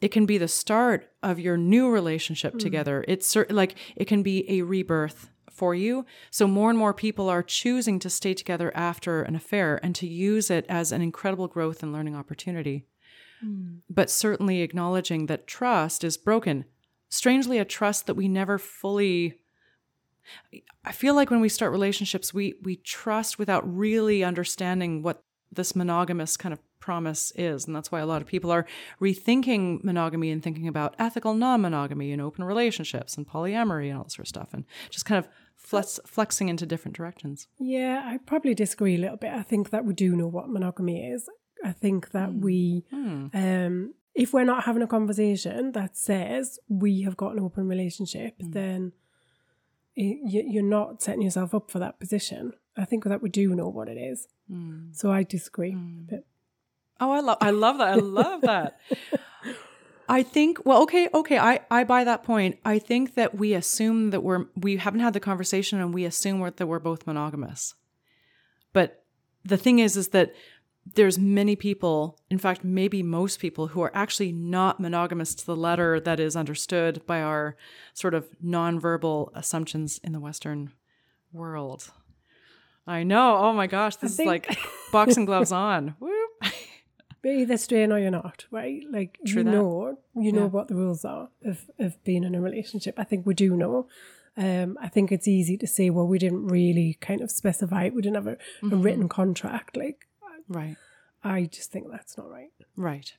it 0.00 0.08
can 0.08 0.26
be 0.26 0.38
the 0.38 0.48
start 0.48 1.10
of 1.22 1.38
your 1.38 1.56
new 1.56 1.90
relationship 1.90 2.58
together. 2.58 3.04
It's 3.08 3.36
like 3.50 3.76
it 3.96 4.06
can 4.06 4.22
be 4.22 4.50
a 4.50 4.62
rebirth 4.62 5.29
for 5.60 5.74
you. 5.74 6.06
So 6.30 6.46
more 6.46 6.70
and 6.70 6.78
more 6.78 6.94
people 6.94 7.28
are 7.28 7.42
choosing 7.42 7.98
to 7.98 8.08
stay 8.08 8.32
together 8.32 8.72
after 8.74 9.20
an 9.20 9.36
affair 9.36 9.78
and 9.82 9.94
to 9.96 10.06
use 10.06 10.50
it 10.50 10.64
as 10.70 10.90
an 10.90 11.02
incredible 11.02 11.48
growth 11.48 11.82
and 11.82 11.92
learning 11.92 12.16
opportunity. 12.16 12.86
Hmm. 13.42 13.80
But 13.90 14.08
certainly 14.08 14.62
acknowledging 14.62 15.26
that 15.26 15.46
trust 15.46 16.02
is 16.02 16.16
broken. 16.16 16.64
Strangely, 17.10 17.58
a 17.58 17.66
trust 17.66 18.06
that 18.06 18.14
we 18.14 18.26
never 18.26 18.56
fully 18.56 19.34
I 20.84 20.92
feel 20.92 21.14
like 21.14 21.30
when 21.30 21.40
we 21.40 21.48
start 21.48 21.72
relationships, 21.72 22.32
we 22.32 22.54
we 22.62 22.76
trust 22.76 23.38
without 23.38 23.62
really 23.66 24.24
understanding 24.24 25.02
what 25.02 25.22
this 25.52 25.74
monogamous 25.76 26.36
kind 26.36 26.52
of 26.52 26.60
promise 26.78 27.32
is, 27.36 27.66
and 27.66 27.76
that's 27.76 27.92
why 27.92 28.00
a 28.00 28.06
lot 28.06 28.22
of 28.22 28.28
people 28.28 28.50
are 28.50 28.66
rethinking 29.00 29.84
monogamy 29.84 30.30
and 30.30 30.42
thinking 30.42 30.66
about 30.68 30.94
ethical 30.98 31.34
non-monogamy 31.34 32.12
and 32.12 32.22
open 32.22 32.44
relationships 32.44 33.16
and 33.16 33.28
polyamory 33.28 33.88
and 33.88 33.98
all 33.98 34.04
this 34.04 34.14
sort 34.14 34.24
of 34.24 34.28
stuff, 34.28 34.48
and 34.52 34.64
just 34.90 35.04
kind 35.04 35.18
of 35.18 35.30
flex, 35.60 36.00
flexing 36.06 36.48
into 36.48 36.66
different 36.66 36.96
directions. 36.96 37.46
Yeah, 37.58 38.02
I 38.04 38.18
probably 38.18 38.54
disagree 38.54 38.96
a 38.96 38.98
little 38.98 39.16
bit. 39.16 39.32
I 39.32 39.42
think 39.42 39.70
that 39.70 39.84
we 39.84 39.94
do 39.94 40.16
know 40.16 40.26
what 40.26 40.48
monogamy 40.48 41.06
is. 41.06 41.28
I 41.64 41.72
think 41.72 42.10
that 42.10 42.30
hmm. 42.30 42.40
we, 42.40 42.84
hmm. 42.90 43.26
um, 43.34 43.94
if 44.14 44.32
we're 44.32 44.44
not 44.44 44.64
having 44.64 44.82
a 44.82 44.86
conversation 44.86 45.72
that 45.72 45.96
says 45.96 46.58
we 46.68 47.02
have 47.02 47.16
got 47.16 47.32
an 47.32 47.40
open 47.40 47.68
relationship, 47.68 48.40
hmm. 48.40 48.50
then 48.50 48.92
y- 49.96 50.18
y- 50.22 50.44
you're 50.46 50.62
not 50.62 51.02
setting 51.02 51.22
yourself 51.22 51.54
up 51.54 51.70
for 51.70 51.78
that 51.78 52.00
position. 52.00 52.52
I 52.76 52.84
think 52.84 53.04
that 53.04 53.22
we 53.22 53.28
do 53.28 53.54
know 53.54 53.68
what 53.68 53.88
it 53.88 53.98
is. 53.98 54.26
So 54.92 55.12
I 55.12 55.22
disagree. 55.22 55.74
But 55.74 56.24
Oh, 57.00 57.12
I 57.12 57.20
love 57.20 57.38
I 57.40 57.50
love 57.50 57.78
that. 57.78 57.88
I 57.88 57.94
love 57.94 58.40
that. 58.42 58.78
I 60.10 60.24
think 60.24 60.58
well 60.64 60.82
okay, 60.82 61.08
okay, 61.14 61.38
I 61.38 61.60
I 61.70 61.84
buy 61.84 62.02
that 62.02 62.24
point. 62.24 62.58
I 62.64 62.80
think 62.80 63.14
that 63.14 63.36
we 63.36 63.54
assume 63.54 64.10
that 64.10 64.24
we're 64.24 64.46
we 64.56 64.76
haven't 64.76 65.00
had 65.00 65.12
the 65.12 65.20
conversation 65.20 65.80
and 65.80 65.94
we 65.94 66.04
assume 66.04 66.40
that 66.40 66.66
we're 66.66 66.80
both 66.80 67.06
monogamous. 67.06 67.74
But 68.72 69.04
the 69.44 69.56
thing 69.56 69.78
is 69.78 69.96
is 69.96 70.08
that 70.08 70.34
there's 70.94 71.16
many 71.16 71.54
people, 71.54 72.18
in 72.28 72.38
fact 72.38 72.64
maybe 72.64 73.04
most 73.04 73.38
people 73.38 73.68
who 73.68 73.82
are 73.82 73.92
actually 73.94 74.32
not 74.32 74.80
monogamous 74.80 75.32
to 75.36 75.46
the 75.46 75.54
letter 75.54 76.00
that 76.00 76.18
is 76.18 76.34
understood 76.34 77.06
by 77.06 77.22
our 77.22 77.56
sort 77.94 78.14
of 78.14 78.26
nonverbal 78.44 79.30
assumptions 79.34 80.00
in 80.02 80.10
the 80.10 80.20
western 80.20 80.72
world. 81.32 81.92
I 82.84 83.04
know. 83.04 83.36
Oh 83.36 83.52
my 83.52 83.68
gosh, 83.68 83.94
this 83.96 84.16
think- 84.16 84.26
is 84.26 84.56
like 84.56 84.58
boxing 84.90 85.24
gloves 85.24 85.52
on. 85.52 85.94
Whoop. 86.00 86.19
But 87.22 87.32
either 87.32 87.56
strain 87.58 87.92
or 87.92 87.98
you're 87.98 88.10
not, 88.10 88.46
right? 88.50 88.82
Like 88.90 89.18
True 89.26 89.40
you 89.42 89.44
that. 89.44 89.50
know, 89.50 89.98
you 90.16 90.32
know 90.32 90.42
Yeah. 90.42 90.46
what 90.46 90.68
the 90.68 90.74
rules 90.74 91.04
are 91.04 91.28
of 91.44 91.70
of 91.78 92.02
being 92.04 92.24
in 92.24 92.34
a 92.34 92.40
relationship. 92.40 92.94
I 92.98 93.04
think 93.04 93.26
we 93.26 93.34
do 93.34 93.54
know. 93.56 93.86
Um, 94.36 94.78
I 94.80 94.88
think 94.88 95.12
it's 95.12 95.28
easy 95.28 95.56
to 95.58 95.66
say, 95.66 95.90
well, 95.90 96.06
we 96.06 96.18
didn't 96.18 96.46
really 96.46 96.96
kind 97.00 97.20
of 97.20 97.30
specify 97.30 97.84
it. 97.84 97.94
We 97.94 98.00
didn't 98.02 98.16
have 98.16 98.26
a, 98.28 98.32
a 98.32 98.36
Mm-hmm. 98.64 98.82
written 98.82 99.08
contract. 99.08 99.76
Like, 99.76 100.06
Right. 100.48 100.76
I 101.22 101.44
just 101.44 101.70
think 101.70 101.90
that's 101.90 102.16
not 102.16 102.30
right. 102.30 102.52
Right. 102.76 103.12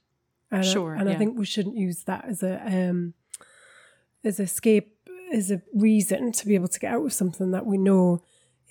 And 0.50 0.62
I- 0.62 0.64
Sure, 0.64 0.96
and 0.96 1.08
I 1.10 1.16
think 1.16 1.38
we 1.38 1.46
shouldn't 1.46 1.78
use 1.78 2.04
that 2.06 2.26
as 2.26 2.42
a 2.44 2.54
um, 2.66 3.14
as 4.24 4.40
a 4.40 4.44
escape, 4.44 4.98
as 5.32 5.52
a 5.52 5.62
reason 5.74 6.32
to 6.32 6.48
be 6.48 6.56
able 6.56 6.68
to 6.70 6.80
get 6.80 6.94
out 6.94 7.06
of 7.06 7.14
something 7.14 7.52
that 7.52 7.66
we 7.66 7.78
know 7.78 8.22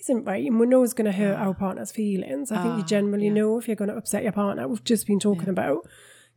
isn't 0.00 0.24
right, 0.24 0.44
and 0.46 0.58
we 0.58 0.66
know 0.66 0.82
is 0.82 0.94
going 0.94 1.10
to 1.10 1.16
hurt 1.16 1.38
our 1.38 1.54
partner's 1.54 1.92
feelings. 1.92 2.50
I 2.50 2.62
think 2.62 2.76
you 2.76 2.82
Ah, 2.82 2.86
generally 2.86 3.26
yeah. 3.26 3.32
know 3.34 3.58
if 3.58 3.66
you're 3.68 3.76
going 3.76 3.90
to 3.90 3.96
upset 3.96 4.22
your 4.22 4.32
partner. 4.32 4.66
We've 4.68 4.82
just 4.84 5.06
been 5.06 5.20
talking 5.20 5.48
about 5.48 5.86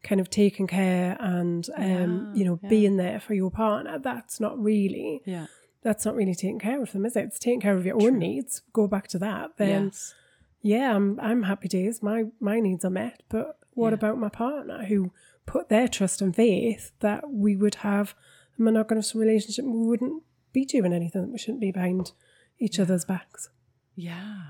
kind 0.04 0.20
of 0.20 0.30
taking 0.30 0.68
care 0.68 1.16
and 1.20 1.68
um, 1.78 1.84
Yeah, 1.86 2.34
you 2.40 2.46
know 2.46 2.60
yeah. 2.62 2.70
being 2.70 2.98
there 2.98 3.20
for 3.20 3.34
your 3.34 3.50
partner. 3.52 3.98
That's 4.00 4.40
not 4.40 4.62
really 4.62 5.22
Yeah. 5.26 5.46
that's 5.82 6.06
not 6.06 6.16
really 6.16 6.36
taking 6.36 6.60
care 6.60 6.82
of 6.82 6.92
them, 6.92 7.06
is 7.06 7.16
it? 7.16 7.26
It's 7.26 7.40
taking 7.40 7.62
care 7.62 7.76
of 7.78 7.86
your 7.86 8.02
own 8.02 8.20
needs. 8.20 8.62
Go 8.74 8.88
back 8.88 9.08
to 9.10 9.20
that. 9.20 9.58
Then 9.58 9.86
yes. 9.86 10.14
yeah, 10.62 10.96
I'm 10.96 11.20
I'm 11.22 11.44
happy 11.44 11.68
days. 11.70 12.04
My 12.04 12.26
my 12.40 12.60
needs 12.60 12.84
are 12.84 12.90
met. 12.90 13.24
But 13.30 13.58
what 13.74 13.90
Yeah. 13.90 13.96
about 13.96 14.18
my 14.20 14.30
partner 14.30 14.84
who 14.86 15.12
put 15.46 15.70
their 15.70 15.88
trust 15.88 16.22
and 16.22 16.36
faith 16.36 16.92
that 17.00 17.32
we 17.32 17.56
would 17.56 17.76
have 17.76 18.14
a 18.60 18.62
monogamous 18.62 19.16
relationship? 19.16 19.64
We 19.66 19.88
wouldn't 19.88 20.24
be 20.52 20.66
doing 20.66 20.94
anything 20.94 21.22
that 21.24 21.32
we 21.32 21.38
shouldn't 21.38 21.62
be 21.62 21.72
behind 21.72 22.12
each 22.60 22.80
other's 22.80 23.06
backs. 23.06 23.50
Yeah. 23.96 24.42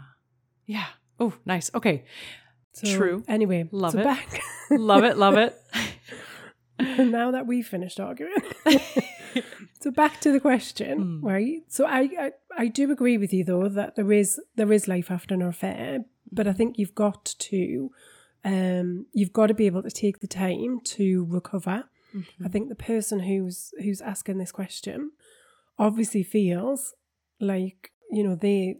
Yeah. 0.65 0.85
Oh, 1.19 1.33
nice. 1.45 1.69
Okay. 1.75 2.05
So, 2.73 2.87
True. 2.95 3.23
Anyway, 3.27 3.67
Love 3.71 3.91
so 3.93 3.99
it. 3.99 4.03
back 4.03 4.41
Love 4.71 5.03
it. 5.03 5.17
Love 5.17 5.37
it. 5.37 5.55
now 6.79 7.31
that 7.31 7.45
we've 7.45 7.67
finished 7.67 7.99
arguing. 7.99 8.33
so 9.81 9.91
back 9.91 10.19
to 10.21 10.31
the 10.31 10.39
question, 10.39 11.19
Hmm. 11.19 11.25
right? 11.25 11.61
So 11.67 11.85
I, 11.85 12.09
I 12.19 12.31
I 12.57 12.67
do 12.67 12.91
agree 12.91 13.17
with 13.17 13.33
you 13.33 13.43
though 13.43 13.67
that 13.69 13.95
there 13.95 14.11
is 14.11 14.39
there 14.55 14.71
is 14.71 14.87
life 14.87 15.11
after 15.11 15.33
an 15.35 15.41
affair, 15.41 16.05
but 16.31 16.47
I 16.47 16.53
think 16.53 16.77
you've 16.77 16.95
got 16.95 17.25
to 17.25 17.91
um 18.43 19.05
you've 19.13 19.33
got 19.33 19.47
to 19.47 19.53
be 19.53 19.65
able 19.67 19.83
to 19.83 19.91
take 19.91 20.19
the 20.19 20.27
time 20.27 20.79
to 20.85 21.25
recover. 21.29 21.85
Mm-hmm. 22.15 22.45
I 22.45 22.49
think 22.49 22.69
the 22.69 22.75
person 22.75 23.19
who's 23.21 23.71
who's 23.81 24.01
asking 24.01 24.37
this 24.39 24.51
question 24.51 25.11
obviously 25.77 26.23
feels 26.23 26.93
like 27.39 27.91
you 28.13 28.23
know 28.23 28.35
they 28.35 28.77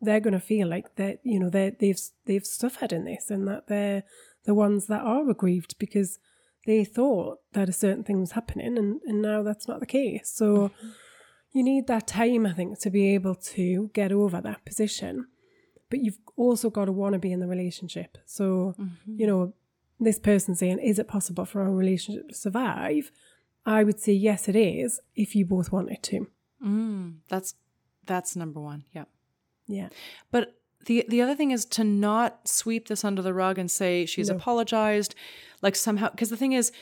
they're 0.00 0.20
going 0.20 0.34
to 0.34 0.40
feel 0.40 0.68
like 0.68 0.94
that 0.96 1.20
you 1.22 1.38
know 1.38 1.50
they 1.50 1.70
they've 1.78 2.00
they've 2.26 2.46
suffered 2.46 2.92
in 2.92 3.04
this 3.04 3.30
and 3.30 3.46
that 3.48 3.66
they're 3.66 4.02
the 4.44 4.54
ones 4.54 4.86
that 4.86 5.02
are 5.02 5.28
aggrieved 5.28 5.76
because 5.78 6.18
they 6.66 6.84
thought 6.84 7.38
that 7.52 7.68
a 7.68 7.72
certain 7.72 8.02
thing 8.02 8.20
was 8.20 8.32
happening 8.32 8.76
and, 8.76 9.00
and 9.06 9.22
now 9.22 9.42
that's 9.42 9.68
not 9.68 9.80
the 9.80 9.86
case. 9.86 10.30
So 10.34 10.72
you 11.52 11.62
need 11.62 11.86
that 11.86 12.06
time 12.06 12.44
i 12.44 12.52
think 12.52 12.78
to 12.80 12.90
be 12.90 13.14
able 13.14 13.34
to 13.34 13.90
get 13.94 14.12
over 14.12 14.40
that 14.40 14.64
position. 14.64 15.26
But 15.88 16.00
you've 16.00 16.18
also 16.36 16.68
got 16.68 16.86
to 16.86 16.92
want 16.92 17.12
to 17.12 17.18
be 17.20 17.32
in 17.32 17.40
the 17.40 17.46
relationship. 17.46 18.18
So 18.26 18.74
you 19.06 19.26
know 19.26 19.54
this 19.98 20.18
person 20.18 20.54
saying 20.54 20.80
is 20.80 20.98
it 20.98 21.08
possible 21.08 21.44
for 21.44 21.62
a 21.62 21.70
relationship 21.70 22.28
to 22.28 22.34
survive? 22.34 23.10
I 23.64 23.82
would 23.82 24.00
say 24.00 24.12
yes 24.12 24.48
it 24.48 24.56
is 24.56 25.00
if 25.14 25.34
you 25.34 25.44
both 25.44 25.72
want 25.72 25.90
it 25.90 26.02
to. 26.04 26.28
Mm, 26.64 27.16
that's 27.28 27.54
that's 28.06 28.36
number 28.36 28.60
one. 28.60 28.84
Yeah. 28.92 29.04
yeah 29.66 29.88
But 30.30 30.54
the 30.86 31.04
the 31.08 31.20
other 31.20 31.34
thing 31.34 31.50
is 31.50 31.64
to 31.66 31.84
not 31.84 32.48
sweep 32.48 32.88
this 32.88 33.04
under 33.04 33.22
the 33.22 33.34
rug 33.34 33.58
and 33.58 33.70
say 33.70 34.06
she's 34.06 34.28
No. 34.28 34.36
apologized, 34.36 35.14
like 35.62 35.76
somehow. 35.76 36.10
Because 36.10 36.30
the 36.30 36.36
thing 36.36 36.52
is, 36.52 36.72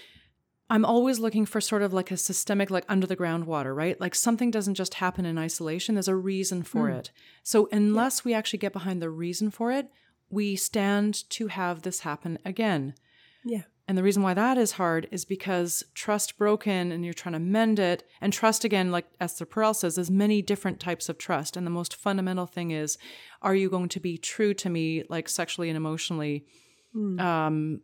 I'm 0.70 0.84
always 0.84 1.18
looking 1.18 1.46
for 1.46 1.60
sort 1.60 1.82
of 1.82 1.92
like 1.92 2.10
a 2.10 2.16
systemic, 2.16 2.70
like 2.70 2.84
under 2.88 3.06
the 3.06 3.16
ground 3.16 3.46
water, 3.46 3.74
right? 3.74 4.00
Like 4.00 4.14
something 4.14 4.50
doesn't 4.50 4.74
just 4.74 4.94
happen 4.94 5.26
in 5.26 5.38
isolation. 5.38 5.94
There's 5.94 6.08
a 6.08 6.16
reason 6.16 6.62
for 6.62 6.88
mm. 6.88 6.98
it. 6.98 7.10
So 7.42 7.68
unless 7.72 8.24
we 8.24 8.34
actually 8.34 8.58
get 8.60 8.72
behind 8.72 9.02
the 9.02 9.10
reason 9.10 9.50
for 9.50 9.72
it, 9.72 9.88
we 10.30 10.56
stand 10.56 11.28
to 11.30 11.48
have 11.48 11.82
this 11.82 12.00
happen 12.00 12.38
again. 12.44 12.94
yeah 13.44 13.62
And 13.86 13.98
the 13.98 14.02
reason 14.02 14.22
why 14.22 14.32
that 14.32 14.56
is 14.56 14.72
hard 14.72 15.08
is 15.10 15.26
because 15.26 15.84
trust 15.94 16.38
broken 16.38 16.90
and 16.90 17.04
you're 17.04 17.12
trying 17.12 17.34
to 17.34 17.38
mend 17.38 17.78
it. 17.78 18.02
And 18.20 18.32
trust, 18.32 18.64
again, 18.64 18.90
like 18.90 19.06
Esther 19.20 19.44
Perel 19.44 19.76
says, 19.76 19.96
there's 19.96 20.10
many 20.10 20.40
different 20.40 20.80
types 20.80 21.10
of 21.10 21.18
trust. 21.18 21.56
And 21.56 21.66
the 21.66 21.70
most 21.70 21.94
fundamental 21.94 22.46
thing 22.46 22.70
is, 22.70 22.96
are 23.42 23.54
you 23.54 23.68
going 23.68 23.90
to 23.90 24.00
be 24.00 24.16
true 24.16 24.54
to 24.54 24.70
me, 24.70 25.04
like 25.10 25.28
sexually 25.28 25.68
and 25.68 25.76
emotionally, 25.76 26.46
um, 27.18 27.82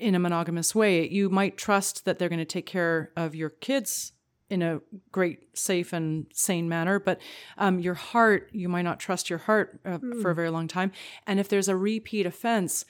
in 0.00 0.14
a 0.14 0.18
monogamous 0.18 0.74
way? 0.74 1.06
You 1.06 1.28
might 1.28 1.58
trust 1.58 2.06
that 2.06 2.18
they're 2.18 2.30
going 2.30 2.38
to 2.38 2.46
take 2.46 2.66
care 2.66 3.10
of 3.14 3.34
your 3.34 3.50
kids 3.50 4.12
in 4.48 4.62
a 4.62 4.80
great, 5.10 5.56
safe, 5.56 5.92
and 5.92 6.26
sane 6.32 6.68
manner, 6.68 6.98
but 6.98 7.18
um, 7.56 7.78
your 7.78 7.94
heart, 7.94 8.50
you 8.52 8.68
might 8.68 8.82
not 8.82 9.00
trust 9.00 9.30
your 9.30 9.38
heart 9.38 9.80
uh, 9.84 9.98
for 10.20 10.30
a 10.30 10.34
very 10.34 10.50
long 10.50 10.68
time. 10.68 10.92
And 11.26 11.40
if 11.40 11.48
there's 11.48 11.68
a 11.68 11.76
repeat 11.76 12.26
offense, 12.26 12.84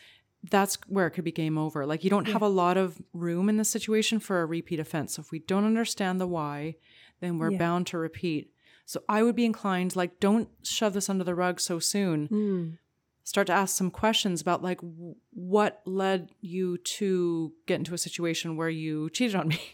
that's 0.50 0.76
where 0.88 1.06
it 1.06 1.12
could 1.12 1.24
be 1.24 1.32
game 1.32 1.56
over. 1.56 1.86
Like 1.86 2.02
you 2.04 2.10
don't 2.10 2.28
have 2.28 2.42
a 2.42 2.48
lot 2.48 2.76
of 2.76 3.00
room 3.12 3.48
in 3.48 3.56
the 3.58 3.64
situation 3.64 4.18
for 4.18 4.42
a 4.42 4.46
repeat 4.46 4.80
offense. 4.80 5.14
So 5.14 5.20
if 5.22 5.30
we 5.30 5.38
don't 5.38 5.64
understand 5.64 6.20
the 6.20 6.26
why, 6.26 6.76
then 7.20 7.38
we're 7.38 7.52
Yeah. 7.52 7.58
bound 7.58 7.86
to 7.88 7.98
repeat. 7.98 8.50
So 8.84 9.02
I 9.08 9.22
would 9.22 9.36
be 9.36 9.44
inclined, 9.44 9.94
like, 9.94 10.18
don't 10.18 10.48
shove 10.64 10.92
this 10.94 11.08
under 11.08 11.22
the 11.24 11.36
rug 11.36 11.60
so 11.60 11.78
soon. 11.78 12.28
Mm. 12.28 12.78
Start 13.24 13.46
to 13.46 13.52
ask 13.52 13.76
some 13.76 13.92
questions 13.92 14.40
about 14.40 14.62
like 14.64 14.78
w- 14.80 15.14
what 15.30 15.80
led 15.84 16.30
you 16.40 16.76
to 16.78 17.52
get 17.66 17.78
into 17.78 17.94
a 17.94 17.98
situation 17.98 18.56
where 18.56 18.68
you 18.68 19.08
cheated 19.10 19.36
on 19.36 19.48
me. 19.48 19.60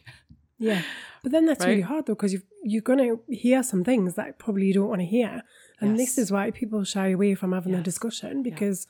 Yeah. 0.60 0.82
But 1.22 1.30
then 1.30 1.46
that's 1.46 1.64
really 1.64 1.82
hard 1.82 2.06
though, 2.06 2.16
because 2.16 2.34
you're 2.64 2.82
going 2.82 2.98
to 2.98 3.20
hear 3.32 3.62
some 3.62 3.84
things 3.84 4.14
that 4.16 4.40
probably 4.40 4.66
you 4.66 4.74
don't 4.74 4.88
want 4.88 5.00
to 5.00 5.06
hear. 5.06 5.44
And 5.80 5.96
this 5.96 6.18
is 6.18 6.32
why 6.32 6.50
people 6.50 6.82
shy 6.82 7.10
away 7.10 7.36
from 7.36 7.52
having 7.52 7.74
Yes. 7.74 7.84
discussion 7.84 8.42
because 8.42 8.88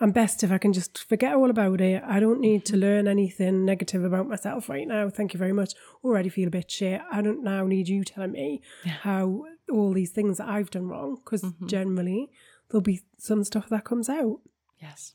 I'm 0.00 0.10
best 0.10 0.42
if 0.42 0.50
I 0.50 0.58
can 0.58 0.72
just 0.72 0.98
forget 1.08 1.34
all 1.34 1.50
about 1.50 1.80
it. 1.80 2.02
I 2.04 2.18
don't 2.20 2.40
need 2.40 2.64
Mm-hmm. 2.64 2.72
to 2.74 2.76
learn 2.80 3.08
anything 3.08 3.64
negative 3.64 4.02
about 4.04 4.28
myself 4.28 4.68
right 4.68 4.86
now. 4.88 5.08
Thank 5.08 5.32
you 5.34 5.38
very 5.38 5.52
much. 5.52 5.74
Already 6.02 6.28
feel 6.28 6.48
a 6.48 6.50
bit 6.50 6.70
shit. 6.70 7.00
I 7.12 7.22
don't 7.22 7.44
now 7.44 7.64
need 7.66 7.88
you 7.88 8.02
telling 8.04 8.32
me 8.32 8.60
how 8.84 9.44
all 9.72 9.92
these 9.92 10.10
things 10.10 10.38
that 10.38 10.48
I've 10.48 10.70
done 10.70 10.88
wrong 10.88 11.16
because 11.24 11.42
Mm-hmm. 11.42 11.66
generally 11.68 12.30
there'll 12.68 12.82
be 12.82 13.02
some 13.18 13.44
stuff 13.44 13.68
that 13.68 13.84
comes 13.84 14.08
out. 14.08 14.40
yes, 14.80 15.14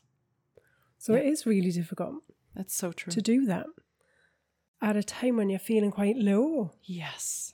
So 0.98 1.14
it 1.14 1.26
is 1.26 1.44
really 1.46 1.70
difficult 1.72 2.22
that's 2.54 2.74
so 2.74 2.92
true. 2.92 3.12
to 3.12 3.20
do 3.20 3.44
that 3.46 3.66
at 4.82 4.96
a 4.96 5.02
time 5.02 5.36
when 5.36 5.50
you're 5.50 5.58
feeling 5.58 5.90
quite 5.90 6.16
low. 6.16 6.72
Yes. 6.84 7.52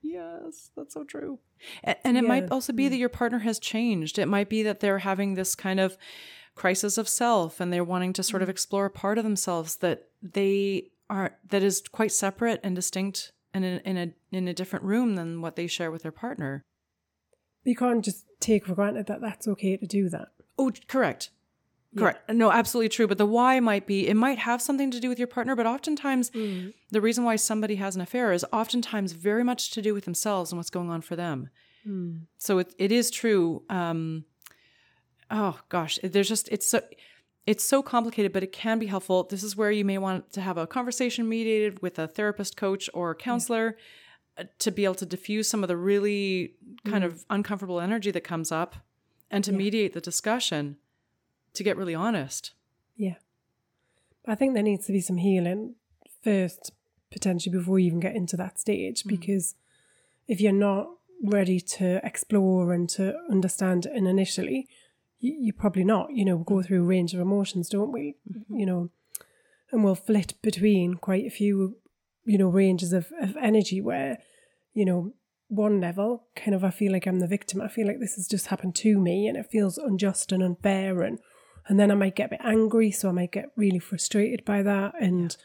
Yes, 0.00 0.70
that's 0.76 0.94
so 0.94 1.04
true. 1.04 1.38
A- 1.84 2.06
And 2.06 2.16
it 2.16 2.22
Yeah. 2.24 2.28
might 2.28 2.50
also 2.50 2.72
be 2.72 2.88
that 2.88 2.96
your 2.96 3.08
partner 3.08 3.40
has 3.40 3.58
changed. 3.58 4.18
It 4.18 4.26
might 4.26 4.48
be 4.48 4.62
that 4.62 4.80
they're 4.80 4.98
having 5.00 5.34
this 5.34 5.54
kind 5.54 5.78
of 5.80 5.96
crisis 6.54 6.98
of 6.98 7.08
self 7.08 7.60
and 7.60 7.72
they're 7.72 7.84
wanting 7.84 8.12
to 8.12 8.22
sort 8.22 8.42
of 8.42 8.48
mm. 8.48 8.52
explore 8.52 8.86
a 8.86 8.90
part 8.90 9.18
of 9.18 9.24
themselves 9.24 9.76
that 9.76 10.08
they 10.22 10.90
are 11.10 11.36
that 11.48 11.62
is 11.62 11.82
quite 11.92 12.12
separate 12.12 12.60
and 12.62 12.74
distinct 12.74 13.32
and 13.52 13.64
in, 13.64 13.78
in 13.80 13.96
a 13.96 14.36
in 14.36 14.48
a 14.48 14.54
different 14.54 14.84
room 14.84 15.16
than 15.16 15.40
what 15.40 15.56
they 15.56 15.66
share 15.66 15.90
with 15.90 16.02
their 16.02 16.12
partner. 16.12 16.62
You 17.64 17.74
can't 17.74 18.04
just 18.04 18.26
take 18.40 18.66
for 18.66 18.74
granted 18.74 19.06
that 19.06 19.20
that's 19.20 19.48
okay 19.48 19.76
to 19.76 19.86
do 19.86 20.08
that. 20.10 20.28
Oh, 20.58 20.70
correct. 20.86 21.30
Correct. 21.96 22.28
No, 22.28 22.50
absolutely 22.50 22.88
true. 22.88 23.06
But 23.06 23.18
the 23.18 23.26
why 23.26 23.60
might 23.60 23.86
be, 23.86 24.08
it 24.08 24.14
might 24.14 24.38
have 24.38 24.60
something 24.60 24.90
to 24.90 25.00
do 25.00 25.08
with 25.08 25.18
your 25.18 25.28
partner, 25.28 25.54
but 25.54 25.66
oftentimes 25.66 26.30
mm. 26.30 26.72
the 26.90 27.00
reason 27.00 27.24
why 27.24 27.36
somebody 27.36 27.76
has 27.76 27.94
an 27.94 28.02
affair 28.02 28.32
is 28.32 28.44
oftentimes 28.52 29.12
very 29.12 29.44
much 29.44 29.70
to 29.72 29.82
do 29.82 29.94
with 29.94 30.04
themselves 30.04 30.50
and 30.50 30.58
what's 30.58 30.70
going 30.70 30.90
on 30.90 31.02
for 31.02 31.16
them. 31.16 31.50
Mm. 31.86 32.22
So 32.38 32.58
it, 32.58 32.74
it 32.78 32.90
is 32.90 33.10
true. 33.10 33.62
Um, 33.70 34.24
oh 35.34 35.58
gosh, 35.68 35.98
there's 36.02 36.28
just, 36.28 36.48
it's 36.50 36.66
so, 36.66 36.80
it's 37.44 37.64
so 37.64 37.82
complicated, 37.82 38.32
but 38.32 38.42
it 38.42 38.52
can 38.52 38.78
be 38.78 38.86
helpful. 38.86 39.24
This 39.24 39.42
is 39.42 39.56
where 39.56 39.70
you 39.70 39.84
may 39.84 39.98
want 39.98 40.32
to 40.32 40.40
have 40.40 40.56
a 40.56 40.66
conversation 40.66 41.28
mediated 41.28 41.82
with 41.82 41.98
a 41.98 42.06
therapist, 42.06 42.56
coach, 42.56 42.88
or 42.94 43.14
counselor 43.14 43.76
uh, 44.38 44.44
to 44.60 44.70
be 44.70 44.84
able 44.84 44.94
to 44.94 45.06
diffuse 45.06 45.48
some 45.48 45.64
of 45.64 45.68
the 45.68 45.76
really 45.76 46.54
kind 46.86 47.04
of 47.04 47.24
uncomfortable 47.28 47.80
energy 47.80 48.10
that 48.12 48.22
comes 48.22 48.52
up 48.52 48.76
and 49.30 49.42
to 49.44 49.52
mediate 49.52 49.92
the 49.92 50.00
discussion 50.00 50.76
to 51.52 51.64
get 51.64 51.76
really 51.76 51.94
honest. 51.94 52.52
Yeah. 52.96 53.16
I 54.26 54.36
think 54.36 54.54
there 54.54 54.62
needs 54.62 54.86
to 54.86 54.92
be 54.92 55.00
some 55.00 55.18
healing 55.18 55.74
first, 56.22 56.72
potentially 57.10 57.56
before 57.56 57.78
you 57.78 57.88
even 57.88 58.00
get 58.00 58.16
into 58.16 58.36
that 58.36 58.58
stage, 58.58 59.04
because 59.04 59.54
if 60.28 60.40
you're 60.40 60.52
not 60.52 60.88
ready 61.22 61.60
to 61.60 62.00
explore 62.04 62.72
and 62.72 62.88
to 62.90 63.14
understand 63.30 63.86
and 63.86 64.06
initially, 64.06 64.68
you're 65.24 65.54
probably 65.54 65.84
not. 65.84 66.12
You 66.12 66.24
know, 66.24 66.36
we 66.36 66.44
go 66.44 66.62
through 66.62 66.82
a 66.82 66.86
range 66.86 67.14
of 67.14 67.20
emotions, 67.20 67.68
don't 67.68 67.92
we? 67.92 68.16
You 68.48 68.66
know, 68.66 68.90
and 69.72 69.84
we'll 69.84 69.94
flit 69.94 70.34
between 70.42 70.94
quite 70.94 71.26
a 71.26 71.30
few, 71.30 71.76
you 72.24 72.38
know, 72.38 72.48
ranges 72.48 72.92
of, 72.92 73.12
of 73.20 73.36
energy 73.36 73.80
where, 73.80 74.18
you 74.72 74.84
know, 74.84 75.14
one 75.48 75.80
level, 75.80 76.24
kind 76.36 76.54
of, 76.54 76.64
I 76.64 76.70
feel 76.70 76.92
like 76.92 77.06
I'm 77.06 77.20
the 77.20 77.26
victim. 77.26 77.60
I 77.60 77.68
feel 77.68 77.86
like 77.86 78.00
this 78.00 78.16
has 78.16 78.28
just 78.28 78.48
happened 78.48 78.74
to 78.76 78.98
me 78.98 79.26
and 79.26 79.36
it 79.36 79.50
feels 79.50 79.78
unjust 79.78 80.32
and 80.32 80.42
unfair. 80.42 81.02
And, 81.02 81.18
and 81.68 81.78
then 81.78 81.90
I 81.90 81.94
might 81.94 82.16
get 82.16 82.26
a 82.26 82.30
bit 82.30 82.40
angry. 82.44 82.90
So 82.90 83.08
I 83.08 83.12
might 83.12 83.32
get 83.32 83.50
really 83.56 83.78
frustrated 83.78 84.44
by 84.44 84.62
that 84.62 84.94
and, 85.00 85.36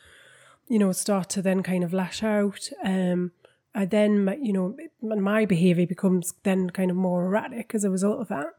you 0.68 0.80
know, 0.80 0.92
start 0.92 1.30
to 1.30 1.42
then 1.42 1.64
kind 1.64 1.84
of 1.84 1.94
lash 1.94 2.24
out. 2.24 2.70
Um, 2.84 3.32
I 3.76 3.86
then, 3.86 4.38
you 4.42 4.54
know, 4.54 4.76
my 5.02 5.46
behavior 5.46 5.86
becomes 5.86 6.34
then 6.44 6.70
kind 6.70 6.90
of 6.90 6.98
more 6.98 7.26
erratic 7.26 7.74
as 7.74 7.84
a 7.84 7.90
result 7.90 8.20
of 8.20 8.28
that. 8.30 8.54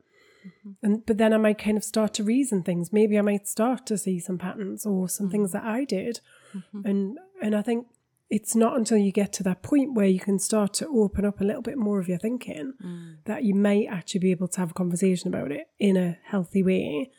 Mm-hmm. 0.47 0.71
And 0.83 1.07
but 1.07 1.19
then 1.19 1.33
I 1.33 1.37
might 1.37 1.59
kind 1.59 1.77
of 1.77 1.85
start 1.85 2.15
to 2.15 2.25
reason 2.25 2.63
things. 2.63 2.93
Maybe 2.93 3.19
I 3.19 3.23
might 3.23 3.49
start 3.49 3.87
to 3.87 3.99
see 3.99 4.19
some 4.19 4.39
patterns 4.39 4.87
or 4.87 5.09
some 5.09 5.27
mm-hmm. 5.27 5.33
things 5.33 5.53
that 5.53 5.65
I 5.65 5.85
did, 5.85 6.21
mm-hmm. 6.55 6.87
and 6.87 7.19
and 7.43 7.55
I 7.55 7.63
think 7.63 7.87
it's 8.31 8.55
not 8.55 8.77
until 8.77 8.97
you 8.97 9.11
get 9.11 9.33
to 9.35 9.43
that 9.43 9.63
point 9.63 9.95
where 9.95 10.07
you 10.07 10.21
can 10.21 10.39
start 10.39 10.73
to 10.75 10.87
open 10.87 11.25
up 11.25 11.41
a 11.41 11.45
little 11.45 11.63
bit 11.63 11.77
more 11.77 11.99
of 11.99 12.09
your 12.09 12.19
thinking 12.19 12.75
mm. 12.83 13.17
that 13.25 13.43
you 13.43 13.55
might 13.55 13.89
actually 13.91 14.21
be 14.21 14.31
able 14.31 14.47
to 14.47 14.61
have 14.61 14.71
a 14.71 14.75
conversation 14.75 15.27
about 15.27 15.51
it 15.51 15.69
in 15.81 15.97
a 15.97 16.17
healthy 16.23 16.63
way 16.63 17.11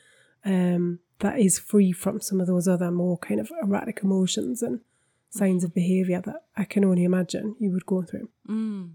um, 0.46 1.00
that 1.20 1.38
is 1.38 1.60
free 1.60 1.92
from 1.92 2.22
some 2.22 2.40
of 2.40 2.48
those 2.48 2.66
other 2.66 2.90
more 2.92 3.18
kind 3.18 3.42
of 3.42 3.52
erratic 3.62 4.00
emotions 4.02 4.64
and 4.64 4.80
signs 5.30 5.66
of 5.66 5.74
behavior 5.74 6.22
that 6.22 6.46
I 6.56 6.64
can 6.64 6.86
only 6.86 7.04
imagine 7.04 7.56
you 7.60 7.72
would 7.72 7.86
go 7.86 8.04
through. 8.04 8.30
Mm. 8.50 8.92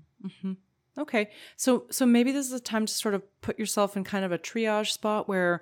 Okay. 0.99 1.31
So 1.57 1.87
so 1.91 2.07
maybe 2.07 2.33
this 2.33 2.47
is 2.47 2.53
a 2.53 2.61
time 2.61 2.87
to 2.87 2.93
sort 2.93 3.15
of 3.15 3.23
put 3.41 3.59
yourself 3.59 3.97
in 3.97 4.05
kind 4.05 4.25
of 4.25 4.33
a 4.33 4.39
triage 4.39 4.93
spot 4.93 5.29
where 5.29 5.61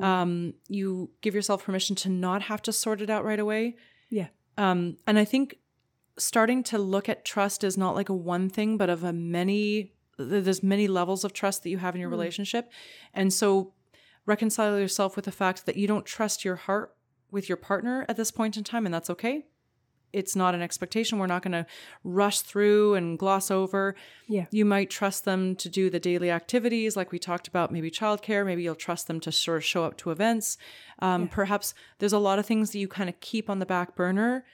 um, 0.00 0.54
you 0.68 1.10
give 1.22 1.34
yourself 1.34 1.64
permission 1.64 1.96
to 1.96 2.08
not 2.08 2.42
have 2.42 2.62
to 2.62 2.72
sort 2.72 3.00
it 3.00 3.10
out 3.10 3.24
right 3.24 3.40
away. 3.40 3.76
Yeah. 4.10 4.28
Um, 4.56 4.96
and 5.06 5.18
I 5.18 5.24
think 5.24 5.58
starting 6.18 6.62
to 6.64 6.78
look 6.78 7.08
at 7.08 7.24
trust 7.24 7.64
is 7.64 7.76
not 7.76 7.94
like 7.94 8.08
a 8.08 8.14
one 8.14 8.48
thing, 8.48 8.76
but 8.76 8.88
of 8.88 9.02
a 9.04 9.12
many. 9.12 9.92
There's 10.18 10.62
many 10.62 10.88
levels 10.88 11.24
of 11.24 11.34
trust 11.34 11.62
that 11.62 11.68
you 11.68 11.76
have 11.76 11.94
in 11.94 12.00
your 12.00 12.08
relationship, 12.08 12.72
and 13.12 13.30
so 13.30 13.74
reconcile 14.24 14.78
yourself 14.78 15.14
with 15.14 15.26
the 15.26 15.32
fact 15.32 15.66
that 15.66 15.76
you 15.76 15.86
don't 15.86 16.06
trust 16.06 16.42
your 16.42 16.56
heart 16.56 16.94
with 17.30 17.50
your 17.50 17.56
partner 17.56 18.06
at 18.08 18.16
this 18.16 18.30
point 18.30 18.56
in 18.56 18.64
time, 18.64 18.86
and 18.86 18.94
that's 18.94 19.10
okay. 19.10 19.44
It's 20.16 20.34
not 20.34 20.54
an 20.54 20.62
expectation. 20.62 21.18
We're 21.18 21.26
not 21.26 21.42
going 21.42 21.52
to 21.52 21.66
rush 22.02 22.40
through 22.40 22.94
and 22.94 23.18
gloss 23.18 23.50
over. 23.50 23.94
Yeah. 24.28 24.46
You 24.50 24.64
might 24.64 24.88
trust 24.90 25.24
them 25.24 25.54
to 25.56 25.68
do 25.68 25.90
the 25.90 26.00
daily 26.00 26.30
activities, 26.30 26.96
like 26.96 27.12
we 27.12 27.18
talked 27.18 27.46
about, 27.48 27.70
maybe 27.70 27.90
childcare. 27.90 28.44
Maybe 28.44 28.62
you'll 28.62 28.74
trust 28.74 29.06
them 29.06 29.20
to 29.20 29.30
sort 29.30 29.58
of 29.58 29.64
show 29.64 29.84
up 29.84 29.96
to 29.98 30.10
events. 30.10 30.56
Um, 31.00 31.28
Perhaps 31.28 31.74
there's 31.98 32.14
a 32.14 32.18
lot 32.18 32.38
of 32.38 32.46
things 32.46 32.70
that 32.70 32.78
you 32.78 32.88
kind 32.88 33.08
of 33.08 33.20
keep 33.20 33.50
on 33.50 33.58
the 33.58 33.66
back 33.66 33.94
burner 33.94 34.44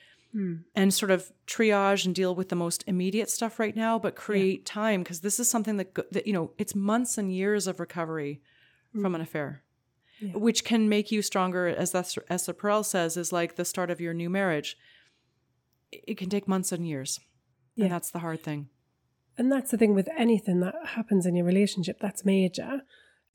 and 0.75 0.95
sort 0.95 1.11
of 1.11 1.31
triage 1.47 2.07
and 2.07 2.15
deal 2.15 2.35
with 2.35 2.49
the 2.49 2.57
most 2.57 2.83
immediate 2.87 3.29
stuff 3.29 3.61
right 3.61 3.77
now, 3.77 3.99
but 3.99 4.17
create 4.17 4.65
time 4.65 5.03
because 5.03 5.21
this 5.21 5.39
is 5.39 5.51
something 5.51 5.77
that, 5.77 5.95
that, 6.11 6.27
you 6.27 6.33
know, 6.33 6.51
it's 6.57 6.75
months 6.75 7.19
and 7.19 7.31
years 7.33 7.67
of 7.67 7.79
recovery 7.79 8.41
from 9.01 9.15
an 9.15 9.21
affair. 9.21 9.63
Which 10.35 10.65
can 10.65 10.89
make 10.89 11.11
you 11.11 11.21
stronger, 11.21 11.67
as 11.67 11.95
Esther 11.95 12.55
Perel 12.55 12.85
says, 12.85 13.17
is 13.17 13.33
like 13.33 13.57
the 13.57 13.65
start 13.65 13.91
of 13.91 14.01
your 14.01 14.15
new 14.15 14.31
marriage. 14.31 14.79
It 15.93 16.17
can 16.19 16.29
take 16.31 16.49
months 16.49 16.73
and 16.73 16.87
years. 16.87 17.21
Yeah. 17.75 17.85
And 17.85 17.93
that's 17.93 18.11
the 18.11 18.19
hard 18.21 18.43
thing. 18.43 18.69
And 19.39 19.51
that's 19.51 19.71
the 19.71 19.79
thing 19.79 19.95
with 19.95 20.09
anything 20.17 20.61
that 20.61 20.75
happens 20.89 21.25
in 21.27 21.35
your 21.37 21.47
relationship 21.47 21.99
that's 22.01 22.25
major. 22.25 22.83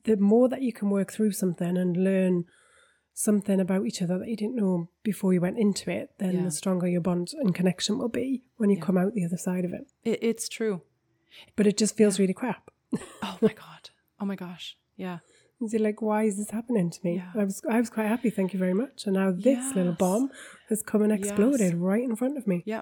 The 0.04 0.18
more 0.18 0.48
that 0.50 0.62
you 0.62 0.72
can 0.72 0.90
work 0.90 1.12
through 1.12 1.32
something 1.32 1.76
and 1.78 1.98
learn 1.98 2.46
something 3.14 3.60
about 3.60 3.86
each 3.88 4.02
other 4.02 4.20
that 4.20 4.28
you 4.28 4.36
didn't 4.38 4.56
know 4.56 4.90
before 5.04 5.34
you 5.34 5.42
went 5.42 5.58
into 5.58 5.90
it, 5.90 6.12
then 6.20 6.36
Yeah. 6.36 6.44
the 6.44 6.52
stronger 6.52 6.88
your 6.88 7.02
bond 7.02 7.30
and 7.34 7.56
connection 7.56 7.98
will 7.98 8.10
be 8.10 8.44
when 8.58 8.70
you 8.70 8.80
come 8.80 8.96
out 8.98 9.14
the 9.16 9.26
other 9.26 9.38
side 9.38 9.66
of 9.66 9.74
it. 9.74 9.88
it 10.04 10.20
it's 10.22 10.48
true. 10.48 10.82
But 11.56 11.66
it 11.68 11.78
just 11.78 11.96
feels 11.98 12.20
really 12.20 12.34
crap. 12.34 12.70
Oh 13.24 13.38
my 13.42 13.54
god. 13.54 13.90
Oh 14.20 14.26
my 14.26 14.36
gosh. 14.36 14.78
Yeah. 14.96 15.20
And 15.60 15.72
You're 15.72 15.82
like, 15.82 16.02
why 16.02 16.24
is 16.24 16.38
this 16.38 16.52
happening 16.52 16.90
to 16.92 17.00
me? 17.04 17.16
Yeah. 17.16 17.32
I 17.42 17.44
was 17.44 17.62
I 17.70 17.80
was 17.80 17.90
quite 17.90 18.08
happy, 18.08 18.30
thank 18.30 18.54
you 18.54 18.60
very 18.60 18.74
much. 18.74 19.06
And 19.06 19.16
now 19.16 19.32
this 19.32 19.74
little 19.76 19.94
bomb 19.94 20.30
has 20.70 20.82
come 20.84 21.02
and 21.02 21.12
exploded 21.12 21.74
right 21.76 22.04
in 22.04 22.16
front 22.16 22.38
of 22.38 22.46
me. 22.48 22.64
Yeah. 22.66 22.82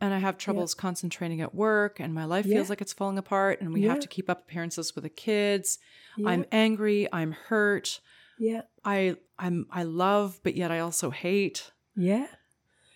And 0.00 0.12
I 0.14 0.18
have 0.18 0.36
troubles 0.38 0.74
concentrating 0.74 1.40
at 1.40 1.54
work 1.54 1.98
and 2.00 2.12
my 2.14 2.24
life 2.26 2.44
feels 2.44 2.68
like 2.70 2.80
it's 2.82 2.92
falling 2.92 3.18
apart 3.18 3.60
and 3.60 3.72
we 3.72 3.80
Yeah. 3.82 3.90
have 3.92 4.00
to 4.00 4.08
keep 4.08 4.28
up 4.30 4.42
appearances 4.42 4.94
with 4.94 5.04
the 5.04 5.10
kids. 5.10 5.78
I'm 6.24 6.44
angry, 6.52 7.08
I'm 7.12 7.32
hurt. 7.32 8.00
Yeah. 8.38 8.62
I 8.84 9.16
I'm 9.38 9.66
I 9.70 9.82
love 9.82 10.38
but 10.44 10.54
yet 10.54 10.70
I 10.70 10.78
also 10.80 11.10
hate. 11.10 11.72
Yeah. 11.96 12.26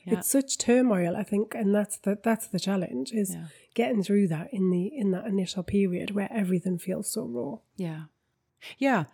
Yeah. 0.04 0.18
It's 0.18 0.28
such 0.28 0.56
turmoil, 0.56 1.14
I 1.16 1.24
think, 1.24 1.54
and 1.54 1.74
that's 1.74 1.98
the 1.98 2.16
that's 2.22 2.46
the 2.46 2.60
challenge 2.60 3.12
is 3.12 3.34
Yeah. 3.34 3.46
getting 3.74 4.02
through 4.02 4.28
that 4.28 4.52
in 4.52 4.70
the 4.70 4.86
in 4.86 5.10
that 5.10 5.26
initial 5.26 5.62
period 5.62 6.12
where 6.12 6.30
everything 6.32 6.78
feels 6.78 7.10
so 7.12 7.24
raw. 7.24 7.58
Yeah. 7.76 8.02
Yeah. 8.78 9.04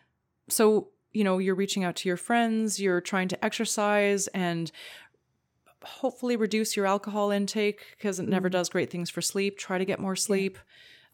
So, 0.48 0.88
you 1.12 1.24
know, 1.24 1.38
you're 1.38 1.54
reaching 1.54 1.84
out 1.84 1.96
to 1.96 2.08
your 2.08 2.16
friends, 2.16 2.80
you're 2.80 3.00
trying 3.00 3.28
to 3.28 3.44
exercise 3.44 4.26
and 4.28 4.70
hopefully 5.82 6.36
reduce 6.36 6.76
your 6.76 6.86
alcohol 6.86 7.30
intake 7.30 7.80
because 7.96 8.18
it 8.18 8.28
never 8.28 8.48
mm-hmm. 8.48 8.52
does 8.52 8.68
great 8.68 8.90
things 8.90 9.08
for 9.10 9.22
sleep. 9.22 9.58
Try 9.58 9.78
to 9.78 9.84
get 9.84 10.00
more 10.00 10.16
sleep. 10.16 10.58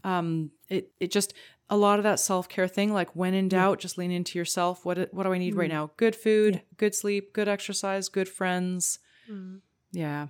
Um 0.04 0.50
it 0.68 0.90
it 0.98 1.12
just 1.12 1.34
a 1.70 1.76
lot 1.76 1.98
of 1.98 2.02
that 2.02 2.20
self-care 2.20 2.68
thing 2.68 2.92
like 2.92 3.14
when 3.14 3.34
in 3.34 3.48
doubt 3.48 3.78
just 3.78 3.96
lean 3.96 4.10
into 4.10 4.38
yourself. 4.38 4.84
What 4.84 5.12
what 5.12 5.22
do 5.24 5.32
I 5.32 5.38
need 5.38 5.54
right 5.54 5.70
mm-hmm. 5.70 5.78
now? 5.78 5.90
Good 5.96 6.16
food, 6.16 6.62
good 6.76 6.94
sleep, 6.94 7.32
good 7.32 7.48
exercise, 7.48 8.08
good 8.08 8.28
friends. 8.28 8.98
Mm-hmm. 9.30 9.58
Yeah. 9.92 10.28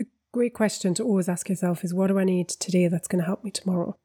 A 0.00 0.04
great 0.32 0.54
question 0.54 0.94
to 0.94 1.04
always 1.04 1.28
ask 1.28 1.48
yourself 1.48 1.84
is 1.84 1.94
what 1.94 2.08
do 2.08 2.18
I 2.18 2.24
need 2.24 2.48
today 2.48 2.88
that's 2.88 3.08
going 3.08 3.20
to 3.20 3.26
help 3.26 3.44
me 3.44 3.50
tomorrow? 3.50 3.96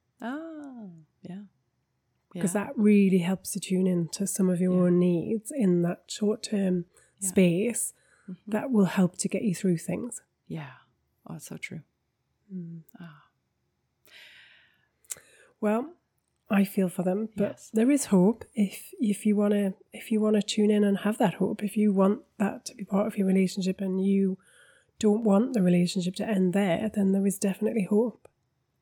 Yeah. 2.36 2.42
Because 2.42 2.54
Yeah. 2.56 2.66
that 2.66 2.78
really 2.78 3.20
helps 3.20 3.56
you 3.56 3.62
tune 3.62 3.88
into 3.88 4.28
some 4.28 4.50
of 4.50 4.60
your 4.60 4.74
own 4.86 5.00
needs 5.00 5.52
in 5.52 5.82
that 5.84 6.04
short 6.08 6.44
term 6.44 6.86
Yeah. 7.22 7.30
space 7.30 7.94
Mhm. 8.30 8.36
that 8.48 8.72
will 8.72 8.86
help 8.86 9.18
to 9.20 9.30
get 9.30 9.44
you 9.44 9.56
through 9.56 9.78
things. 9.78 10.22
Yeah. 10.48 10.74
Oh, 11.26 11.34
that's 11.34 11.46
so 11.46 11.58
true. 11.58 11.82
Mm. 12.54 12.82
Ah. 13.00 13.24
Well, 15.62 15.94
I 16.50 16.64
feel 16.64 16.90
for 16.90 17.04
them, 17.04 17.30
but 17.36 17.52
Yes. 17.54 17.70
there 17.74 17.90
is 17.90 18.06
hope 18.06 18.46
if 18.54 18.94
if 19.00 19.26
you 19.26 19.36
wanna 19.36 19.74
if 19.94 20.12
you 20.12 20.20
wanna 20.22 20.42
tune 20.42 20.70
in 20.70 20.84
and 20.84 21.00
have 21.00 21.18
that 21.18 21.36
hope. 21.36 21.64
If 21.64 21.76
you 21.78 21.92
want 21.94 22.22
that 22.38 22.66
to 22.66 22.76
be 22.76 22.84
part 22.86 23.08
of 23.08 23.18
your 23.18 23.26
relationship 23.28 23.82
and 23.82 24.06
you 24.06 24.38
don't 25.00 25.24
want 25.24 25.54
the 25.54 25.62
relationship 25.64 26.16
to 26.16 26.28
end 26.28 26.54
there, 26.54 26.90
then 26.94 27.12
there 27.14 27.26
is 27.26 27.40
definitely 27.40 27.84
hope. 27.84 28.28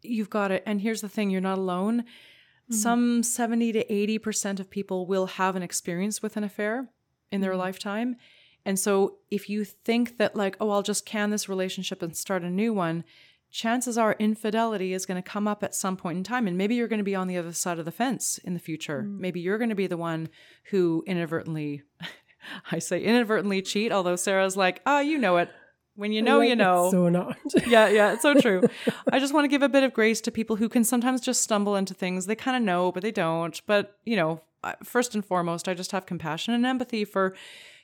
You've 0.01 0.29
got 0.29 0.51
it. 0.51 0.63
And 0.65 0.81
here's 0.81 1.01
the 1.01 1.09
thing 1.09 1.29
you're 1.29 1.39
not 1.41 1.57
alone. 1.57 2.03
Mm-hmm. 2.71 2.75
Some 2.75 3.23
70 3.23 3.73
to 3.73 3.85
80% 3.85 4.59
of 4.59 4.69
people 4.69 5.05
will 5.05 5.25
have 5.25 5.55
an 5.55 5.63
experience 5.63 6.21
with 6.21 6.37
an 6.37 6.43
affair 6.43 6.89
in 7.31 7.41
their 7.41 7.51
mm-hmm. 7.51 7.59
lifetime. 7.59 8.15
And 8.65 8.79
so 8.79 9.17
if 9.29 9.49
you 9.49 9.65
think 9.65 10.17
that, 10.17 10.35
like, 10.35 10.55
oh, 10.59 10.69
I'll 10.69 10.83
just 10.83 11.05
can 11.05 11.29
this 11.29 11.49
relationship 11.49 12.01
and 12.01 12.15
start 12.15 12.43
a 12.43 12.49
new 12.49 12.73
one, 12.73 13.03
chances 13.51 13.97
are 13.97 14.15
infidelity 14.17 14.93
is 14.93 15.05
going 15.05 15.21
to 15.21 15.29
come 15.29 15.47
up 15.47 15.63
at 15.63 15.75
some 15.75 15.97
point 15.97 16.17
in 16.17 16.23
time. 16.23 16.47
And 16.47 16.57
maybe 16.57 16.75
you're 16.75 16.87
going 16.87 16.99
to 16.99 17.03
be 17.03 17.15
on 17.15 17.27
the 17.27 17.37
other 17.37 17.51
side 17.53 17.79
of 17.79 17.85
the 17.85 17.91
fence 17.91 18.39
in 18.39 18.53
the 18.53 18.59
future. 18.59 19.03
Mm. 19.03 19.19
Maybe 19.19 19.41
you're 19.41 19.57
going 19.57 19.69
to 19.69 19.75
be 19.75 19.87
the 19.87 19.97
one 19.97 20.29
who 20.71 21.03
inadvertently, 21.05 21.83
I 22.71 22.79
say 22.79 23.01
inadvertently 23.01 23.61
cheat, 23.61 23.91
although 23.91 24.15
Sarah's 24.15 24.57
like, 24.57 24.81
oh, 24.85 24.99
you 24.99 25.17
know 25.17 25.37
it. 25.37 25.49
When 25.95 26.11
you 26.11 26.21
know, 26.21 26.39
Like, 26.39 26.47
you 26.47 26.53
it's 26.53 26.59
know. 26.59 26.89
So 26.91 27.09
not. 27.09 27.37
yeah, 27.67 27.87
yeah, 27.87 28.13
it's 28.13 28.23
so 28.23 28.33
true. 28.33 28.63
I 29.11 29.19
just 29.19 29.33
want 29.33 29.43
to 29.43 29.47
give 29.47 29.61
a 29.61 29.69
bit 29.69 29.83
of 29.83 29.93
grace 29.93 30.21
to 30.21 30.31
people 30.31 30.55
who 30.55 30.67
can 30.67 30.83
sometimes 30.83 31.21
just 31.21 31.41
stumble 31.41 31.75
into 31.75 31.93
things 31.93 32.25
they 32.25 32.35
kind 32.35 32.57
of 32.57 32.63
know, 32.63 32.91
but 32.91 33.03
they 33.03 33.11
don't. 33.11 33.61
But, 33.67 33.97
you 34.03 34.15
know, 34.15 34.41
first 34.83 35.13
and 35.13 35.23
foremost, 35.23 35.67
I 35.67 35.73
just 35.73 35.91
have 35.91 36.05
compassion 36.05 36.53
and 36.53 36.65
empathy 36.65 37.05
for 37.05 37.35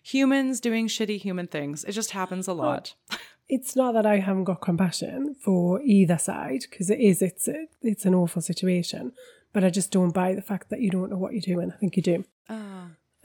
humans 0.01 0.59
doing 0.59 0.87
shitty 0.87 1.19
human 1.19 1.47
things. 1.47 1.83
It 1.83 1.91
just 1.91 2.11
happens 2.11 2.47
a 2.47 2.53
lot. 2.53 2.95
it's 3.49 3.75
not 3.75 3.93
that 3.93 4.05
I 4.05 4.17
haven't 4.17 4.45
got 4.45 4.61
compassion 4.61 5.35
for 5.35 5.81
either 5.81 6.17
side 6.17 6.61
because 6.69 6.89
it 6.89 6.99
is 6.99 7.21
it's 7.21 7.47
a, 7.47 7.67
it's 7.81 8.05
an 8.05 8.15
awful 8.15 8.41
situation, 8.41 9.11
but 9.53 9.63
I 9.63 9.69
just 9.69 9.91
don't 9.91 10.13
buy 10.13 10.33
the 10.33 10.41
fact 10.41 10.69
that 10.69 10.81
you 10.81 10.89
don't 10.89 11.11
know 11.11 11.17
what 11.17 11.33
you're 11.33 11.41
doing. 11.41 11.71
I 11.71 11.77
think 11.77 11.95
you 11.95 12.03
do. 12.03 12.25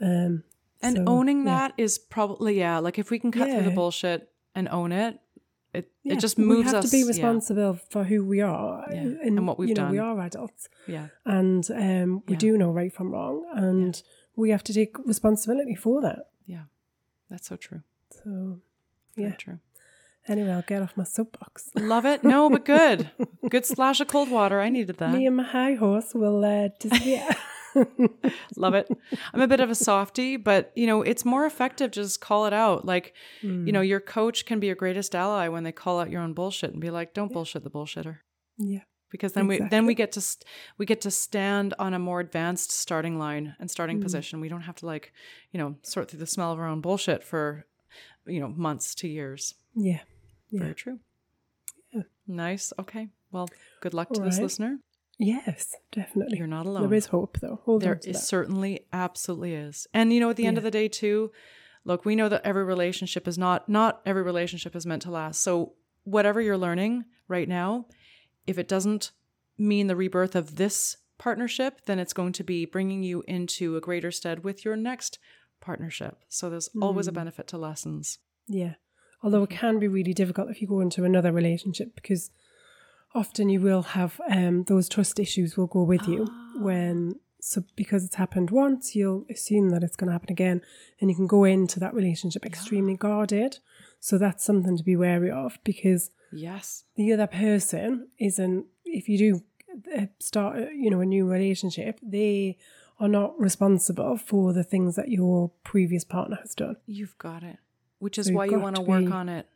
Um, 0.01 0.43
and 0.81 0.97
so, 0.97 1.03
owning 1.07 1.39
yeah. 1.39 1.67
that 1.67 1.73
is 1.77 1.97
probably, 1.97 2.59
yeah, 2.59 2.79
like 2.79 2.99
if 2.99 3.09
we 3.09 3.19
can 3.19 3.31
cut 3.31 3.49
through 3.49 3.63
the 3.63 3.71
bullshit 3.71 4.29
and 4.55 4.67
own 4.69 4.91
it, 4.91 5.19
it, 5.73 5.91
Yeah, 6.03 6.13
it 6.13 6.19
just 6.19 6.37
moves 6.37 6.67
us. 6.67 6.71
we 6.71 6.75
have 6.75 6.83
us. 6.85 6.91
to 6.91 6.91
be 6.97 7.01
yeah, 7.01 7.07
responsible 7.07 7.79
for 7.89 8.03
who 8.05 8.25
we 8.25 8.41
are 8.41 8.85
Yeah, 8.89 8.97
and, 9.01 9.17
and 9.21 9.47
what 9.47 9.59
we've 9.59 9.69
you 9.69 9.75
know, 9.75 9.89
We 9.91 9.97
are 9.99 10.19
adults, 10.21 10.69
Yeah. 10.87 11.07
and 11.25 11.69
um, 11.71 12.23
we 12.27 12.33
Yeah. 12.33 12.37
do 12.39 12.57
know 12.57 12.71
right 12.71 12.93
from 12.93 13.11
wrong, 13.11 13.45
and 13.53 14.01
we 14.35 14.49
have 14.51 14.63
to 14.63 14.73
take 14.73 14.97
responsibility 15.05 15.75
for 15.75 16.01
that. 16.01 16.29
Yeah. 16.45 16.63
That's 17.29 17.47
so 17.47 17.55
true. 17.55 17.81
So, 18.11 18.59
Very 19.15 19.29
yeah. 19.29 19.35
true. 19.35 19.59
Anyway, 20.27 20.51
I'll 20.51 20.63
get 20.63 20.81
off 20.81 20.97
my 20.97 21.03
soapbox. 21.03 21.69
Love 21.75 22.05
it. 22.05 22.23
No, 22.23 22.49
but 22.49 22.65
good. 22.65 23.11
good 23.49 23.65
splash 23.65 23.99
of 24.01 24.07
cold 24.07 24.29
water. 24.31 24.59
I 24.59 24.69
needed 24.69 24.97
that. 24.97 25.11
Me 25.13 25.27
and 25.27 25.35
my 25.35 25.43
high 25.43 25.75
horse 25.75 26.13
will 26.15 26.43
uh, 26.43 26.69
disappear. 26.79 27.27
Love 28.55 28.73
it. 28.73 28.87
I'm 29.33 29.41
a 29.41 29.47
bit 29.47 29.59
of 29.59 29.69
a 29.69 29.75
softie, 29.75 30.37
but 30.37 30.71
you 30.75 30.87
know, 30.87 31.01
it's 31.01 31.25
more 31.25 31.45
effective 31.45 31.91
just 31.91 32.21
call 32.21 32.45
it 32.45 32.53
out. 32.53 32.85
Like, 32.85 33.13
you 33.41 33.71
know, 33.71 33.81
mm. 33.81 33.87
your 33.87 33.99
coach 33.99 34.45
can 34.45 34.59
be 34.59 34.67
your 34.67 34.75
greatest 34.75 35.15
ally 35.15 35.47
when 35.47 35.63
they 35.63 35.71
call 35.71 35.99
out 35.99 36.09
your 36.09 36.21
own 36.21 36.33
bullshit 36.33 36.71
and 36.71 36.81
be 36.81 36.89
like, 36.89 37.13
"Don't 37.13 37.31
bullshit 37.31 37.63
the 37.63 37.69
bullshitter." 37.69 38.19
yeah, 38.57 38.81
Because 39.11 39.33
then 39.33 39.47
we 39.47 39.59
then 39.69 39.85
we 39.85 39.93
get 39.93 40.11
to 40.13 40.21
st- 40.21 40.45
we 40.77 40.85
get 40.85 41.01
to 41.01 41.11
stand 41.11 41.73
on 41.79 41.93
a 41.93 41.99
more 41.99 42.19
advanced 42.19 42.71
starting 42.71 43.17
line 43.17 43.55
and 43.59 43.69
starting 43.69 43.99
mm. 43.99 44.03
position. 44.03 44.41
We 44.41 44.49
don't 44.49 44.61
have 44.61 44.75
to 44.77 44.85
like, 44.85 45.13
you 45.51 45.59
know, 45.59 45.75
sort 45.81 46.09
through 46.09 46.19
the 46.19 46.27
smell 46.27 46.51
of 46.51 46.59
our 46.59 46.67
own 46.67 46.81
bullshit 46.81 47.23
for, 47.23 47.65
you 48.25 48.39
know, 48.39 48.49
months 48.49 48.95
to 48.95 49.07
years. 49.07 49.55
yeah, 49.75 49.99
yeah. 50.49 50.61
Very 50.61 50.75
true. 50.75 50.99
Yeah. 51.91 52.03
Nice. 52.27 52.73
Okay. 52.79 53.09
Well, 53.31 53.49
good 53.81 53.93
luck 53.93 54.11
to 54.13 54.21
this 54.21 54.39
listener. 54.39 54.79
Yes, 55.17 55.73
definitely. 55.91 56.37
You're 56.37 56.47
not 56.47 56.65
alone. 56.65 56.89
There 56.89 56.97
is 56.97 57.05
hope, 57.07 57.39
though. 57.39 57.61
Hold 57.63 57.81
There 57.81 57.99
is 58.03 58.21
certainly 58.27 58.81
absolutely 58.91 59.53
is. 59.55 59.87
And 59.93 60.11
you 60.11 60.19
know, 60.19 60.29
at 60.29 60.35
the 60.35 60.45
end 60.45 60.57
of 60.57 60.63
the 60.63 60.71
day 60.71 60.87
too, 60.87 61.31
look, 61.85 62.03
we 62.05 62.15
know 62.15 62.27
that 62.29 62.41
every 62.45 62.63
relationship 62.63 63.27
is 63.27 63.37
not 63.37 63.69
not 63.69 64.01
every 64.05 64.23
relationship 64.23 64.75
is 64.75 64.85
meant 64.85 65.03
to 65.03 65.11
last. 65.11 65.41
So 65.41 65.73
whatever 66.03 66.41
you're 66.41 66.57
learning 66.57 67.05
right 67.27 67.47
now, 67.47 67.85
if 68.45 68.57
it 68.57 68.67
doesn't 68.67 69.11
mean 69.57 69.87
the 69.87 69.95
rebirth 69.95 70.35
of 70.35 70.57
this 70.57 70.97
partnership, 71.17 71.81
then 71.85 71.97
it's 71.97 72.13
going 72.13 72.33
to 72.33 72.43
be 72.43 72.65
bringing 72.65 73.01
you 73.01 73.23
into 73.27 73.77
a 73.77 73.81
greater 73.81 74.11
stead 74.11 74.43
with 74.43 74.65
your 74.65 74.75
next 74.75 75.17
partnership. 75.61 76.17
So 76.27 76.49
there's 76.49 76.69
always 76.81 77.07
a 77.07 77.11
Hmm. 77.11 77.15
benefit 77.15 77.47
to 77.47 77.57
lessons. 77.57 78.19
Yeah. 78.47 78.75
Although 79.23 79.43
it 79.43 79.49
can 79.49 79.79
be 79.79 79.87
really 79.87 80.13
difficult 80.13 80.49
if 80.51 80.61
you 80.61 80.67
go 80.67 80.81
into 80.81 81.05
another 81.05 81.31
relationship 81.31 81.95
because 81.95 82.29
often 83.15 83.49
you 83.49 83.61
will 83.61 83.81
have 83.81 84.19
um, 84.29 84.63
those 84.65 84.87
trust 84.89 85.19
issues 85.19 85.57
will 85.57 85.67
go 85.67 85.83
with 85.83 86.07
you. 86.07 86.27
When 86.57 87.19
so 87.39 87.63
because 87.75 88.03
it's 88.03 88.15
happened 88.15 88.49
once 88.49 88.95
you'll 88.95 89.25
assume 89.29 89.69
that 89.69 89.83
it's 89.83 89.95
going 89.95 90.07
to 90.07 90.13
happen 90.13 90.31
again 90.31 90.61
and 90.99 91.09
you 91.09 91.15
can 91.15 91.27
go 91.27 91.43
into 91.43 91.79
that 91.79 91.93
relationship 91.93 92.45
extremely 92.45 92.95
guarded. 92.95 93.59
So 93.99 94.17
that's 94.17 94.43
something 94.43 94.77
to 94.77 94.83
be 94.83 94.95
wary 94.95 95.31
of 95.31 95.57
because 95.63 96.11
Yes. 96.31 96.83
the 96.95 97.13
other 97.13 97.27
person 97.27 98.07
isn't 98.19 98.65
if 98.83 99.07
you 99.07 99.17
do 99.17 99.43
uh, 99.97 100.05
start 100.19 100.57
uh, 100.57 100.69
you 100.69 100.89
know 100.89 101.01
a 101.01 101.05
new 101.05 101.25
relationship 101.29 101.99
they 102.01 102.57
are 102.99 103.07
not 103.09 103.37
responsible 103.39 104.17
for 104.17 104.53
the 104.53 104.63
things 104.63 104.95
that 104.95 105.09
your 105.09 105.51
previous 105.63 106.03
partner 106.03 106.37
has 106.41 106.55
done. 106.55 106.77
You've 106.85 107.17
got 107.17 107.43
it. 107.43 107.57
Which 107.99 108.17
is 108.17 108.27
So 108.27 108.33
why 108.33 108.45
you 108.45 108.59
want 108.59 108.75
to 108.77 108.81
to 108.83 108.89
work 108.89 109.05
be- 109.05 109.11
on 109.11 109.29
it 109.29 109.47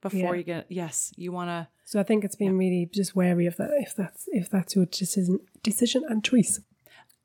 before 0.00 0.18
Yeah. 0.18 0.34
you 0.34 0.42
get 0.44 0.66
yes, 0.68 1.12
you 1.16 1.32
want 1.32 1.48
to 1.48 1.68
So 1.84 2.00
I 2.00 2.02
think 2.02 2.24
it's 2.24 2.36
been 2.36 2.56
really 2.58 2.88
just 2.92 3.14
wary 3.16 3.46
of 3.46 3.56
that 3.56 3.70
if 3.78 3.94
that's 3.96 4.24
if 4.32 4.50
that's 4.50 4.74
your 4.76 4.86
decision 4.86 5.40
decision 5.62 6.02
and 6.08 6.24
choice. 6.24 6.60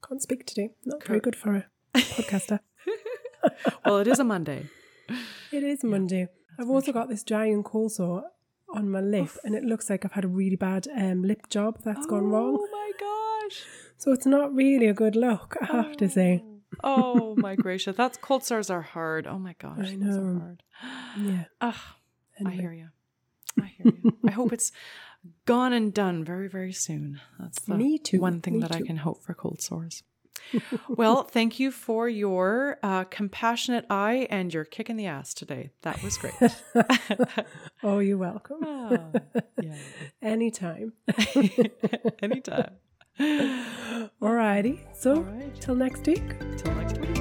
Can't 0.08 0.22
speak 0.22 0.46
today. 0.46 0.72
Not 0.86 1.04
very 1.04 1.20
good 1.20 1.36
for 1.36 1.56
a 1.56 1.66
podcaster. 2.00 2.60
Well, 3.86 3.98
it 4.00 4.08
is 4.08 4.20
a 4.20 4.24
Monday. 4.24 4.70
It 5.52 5.64
is 5.64 5.84
Monday. 5.84 6.28
I've 6.60 6.70
also 6.70 6.92
got 6.92 7.10
this 7.10 7.24
giant 7.24 7.66
cold 7.66 7.92
sore 7.92 8.24
on 8.74 8.90
my 8.92 9.02
lip, 9.02 9.30
and 9.44 9.56
it 9.56 9.64
looks 9.64 9.90
like 9.90 10.06
I've 10.06 10.12
had 10.14 10.24
a 10.26 10.28
really 10.28 10.56
bad 10.56 10.88
um, 10.96 11.24
lip 11.24 11.50
job 11.50 11.80
that's 11.84 12.06
gone 12.06 12.26
wrong. 12.30 12.58
Oh 12.60 12.68
my 12.72 12.92
gosh. 13.00 13.64
So 13.98 14.12
it's 14.12 14.26
not 14.28 14.54
really 14.54 14.86
a 14.88 14.94
good 14.94 15.16
look, 15.16 15.58
I 15.62 15.66
have 15.66 15.98
to 15.98 16.08
say. 16.10 16.44
Oh 16.84 17.36
my 17.38 17.56
gracious. 17.56 17.96
That's 17.98 18.18
cold 18.18 18.44
sores 18.44 18.70
are 18.70 18.82
hard. 18.82 19.28
Oh 19.28 19.40
my 19.40 19.56
gosh. 19.60 19.90
I 19.92 19.96
know. 19.96 20.40
hard. 20.40 20.64
Yeah. 21.20 21.44
Ugh, 21.60 21.76
I 22.48 22.52
hear 22.52 22.74
you. 22.74 22.88
I 23.62 23.66
hear 23.66 23.94
you. 24.04 24.18
I 24.28 24.32
hope 24.32 24.54
it's 24.54 24.72
gone 25.46 25.74
and 25.74 25.94
done 25.94 26.24
very, 26.24 26.48
very 26.48 26.74
soon. 26.74 27.20
That's 27.40 27.62
the 27.62 27.76
Me 27.76 27.98
too. 28.00 28.20
one 28.20 28.42
thing 28.42 28.56
Me 28.56 28.60
that 28.62 28.76
I 28.76 28.82
can 28.82 28.98
hope 28.98 29.24
for 29.24 29.34
cold 29.34 29.62
sores. 29.62 30.04
well, 30.90 31.24
thank 31.24 31.60
you 31.60 31.72
for 31.72 32.10
your 32.10 32.78
uh, 32.84 33.04
compassionate 33.06 33.86
eye 33.90 34.28
and 34.30 34.54
your 34.54 34.66
kick 34.66 34.90
in 34.90 34.98
the 34.98 35.06
ass 35.06 35.34
today. 35.34 35.72
That 35.84 36.02
was 36.04 36.18
great. 36.18 36.34
Oh, 37.84 37.98
you're 38.00 38.18
welcome. 38.18 38.60
Ah, 38.64 39.10
yeah. 39.62 39.76
Anytime. 40.22 40.94
Anytime. 42.22 42.74
Alrighty. 43.20 44.80
So 44.96 45.16
All 45.16 45.22
right. 45.24 45.60
till 45.62 45.76
next 45.76 46.06
week. 46.06 46.40
Till 46.58 46.76
next 46.76 46.98
week. 47.00 47.21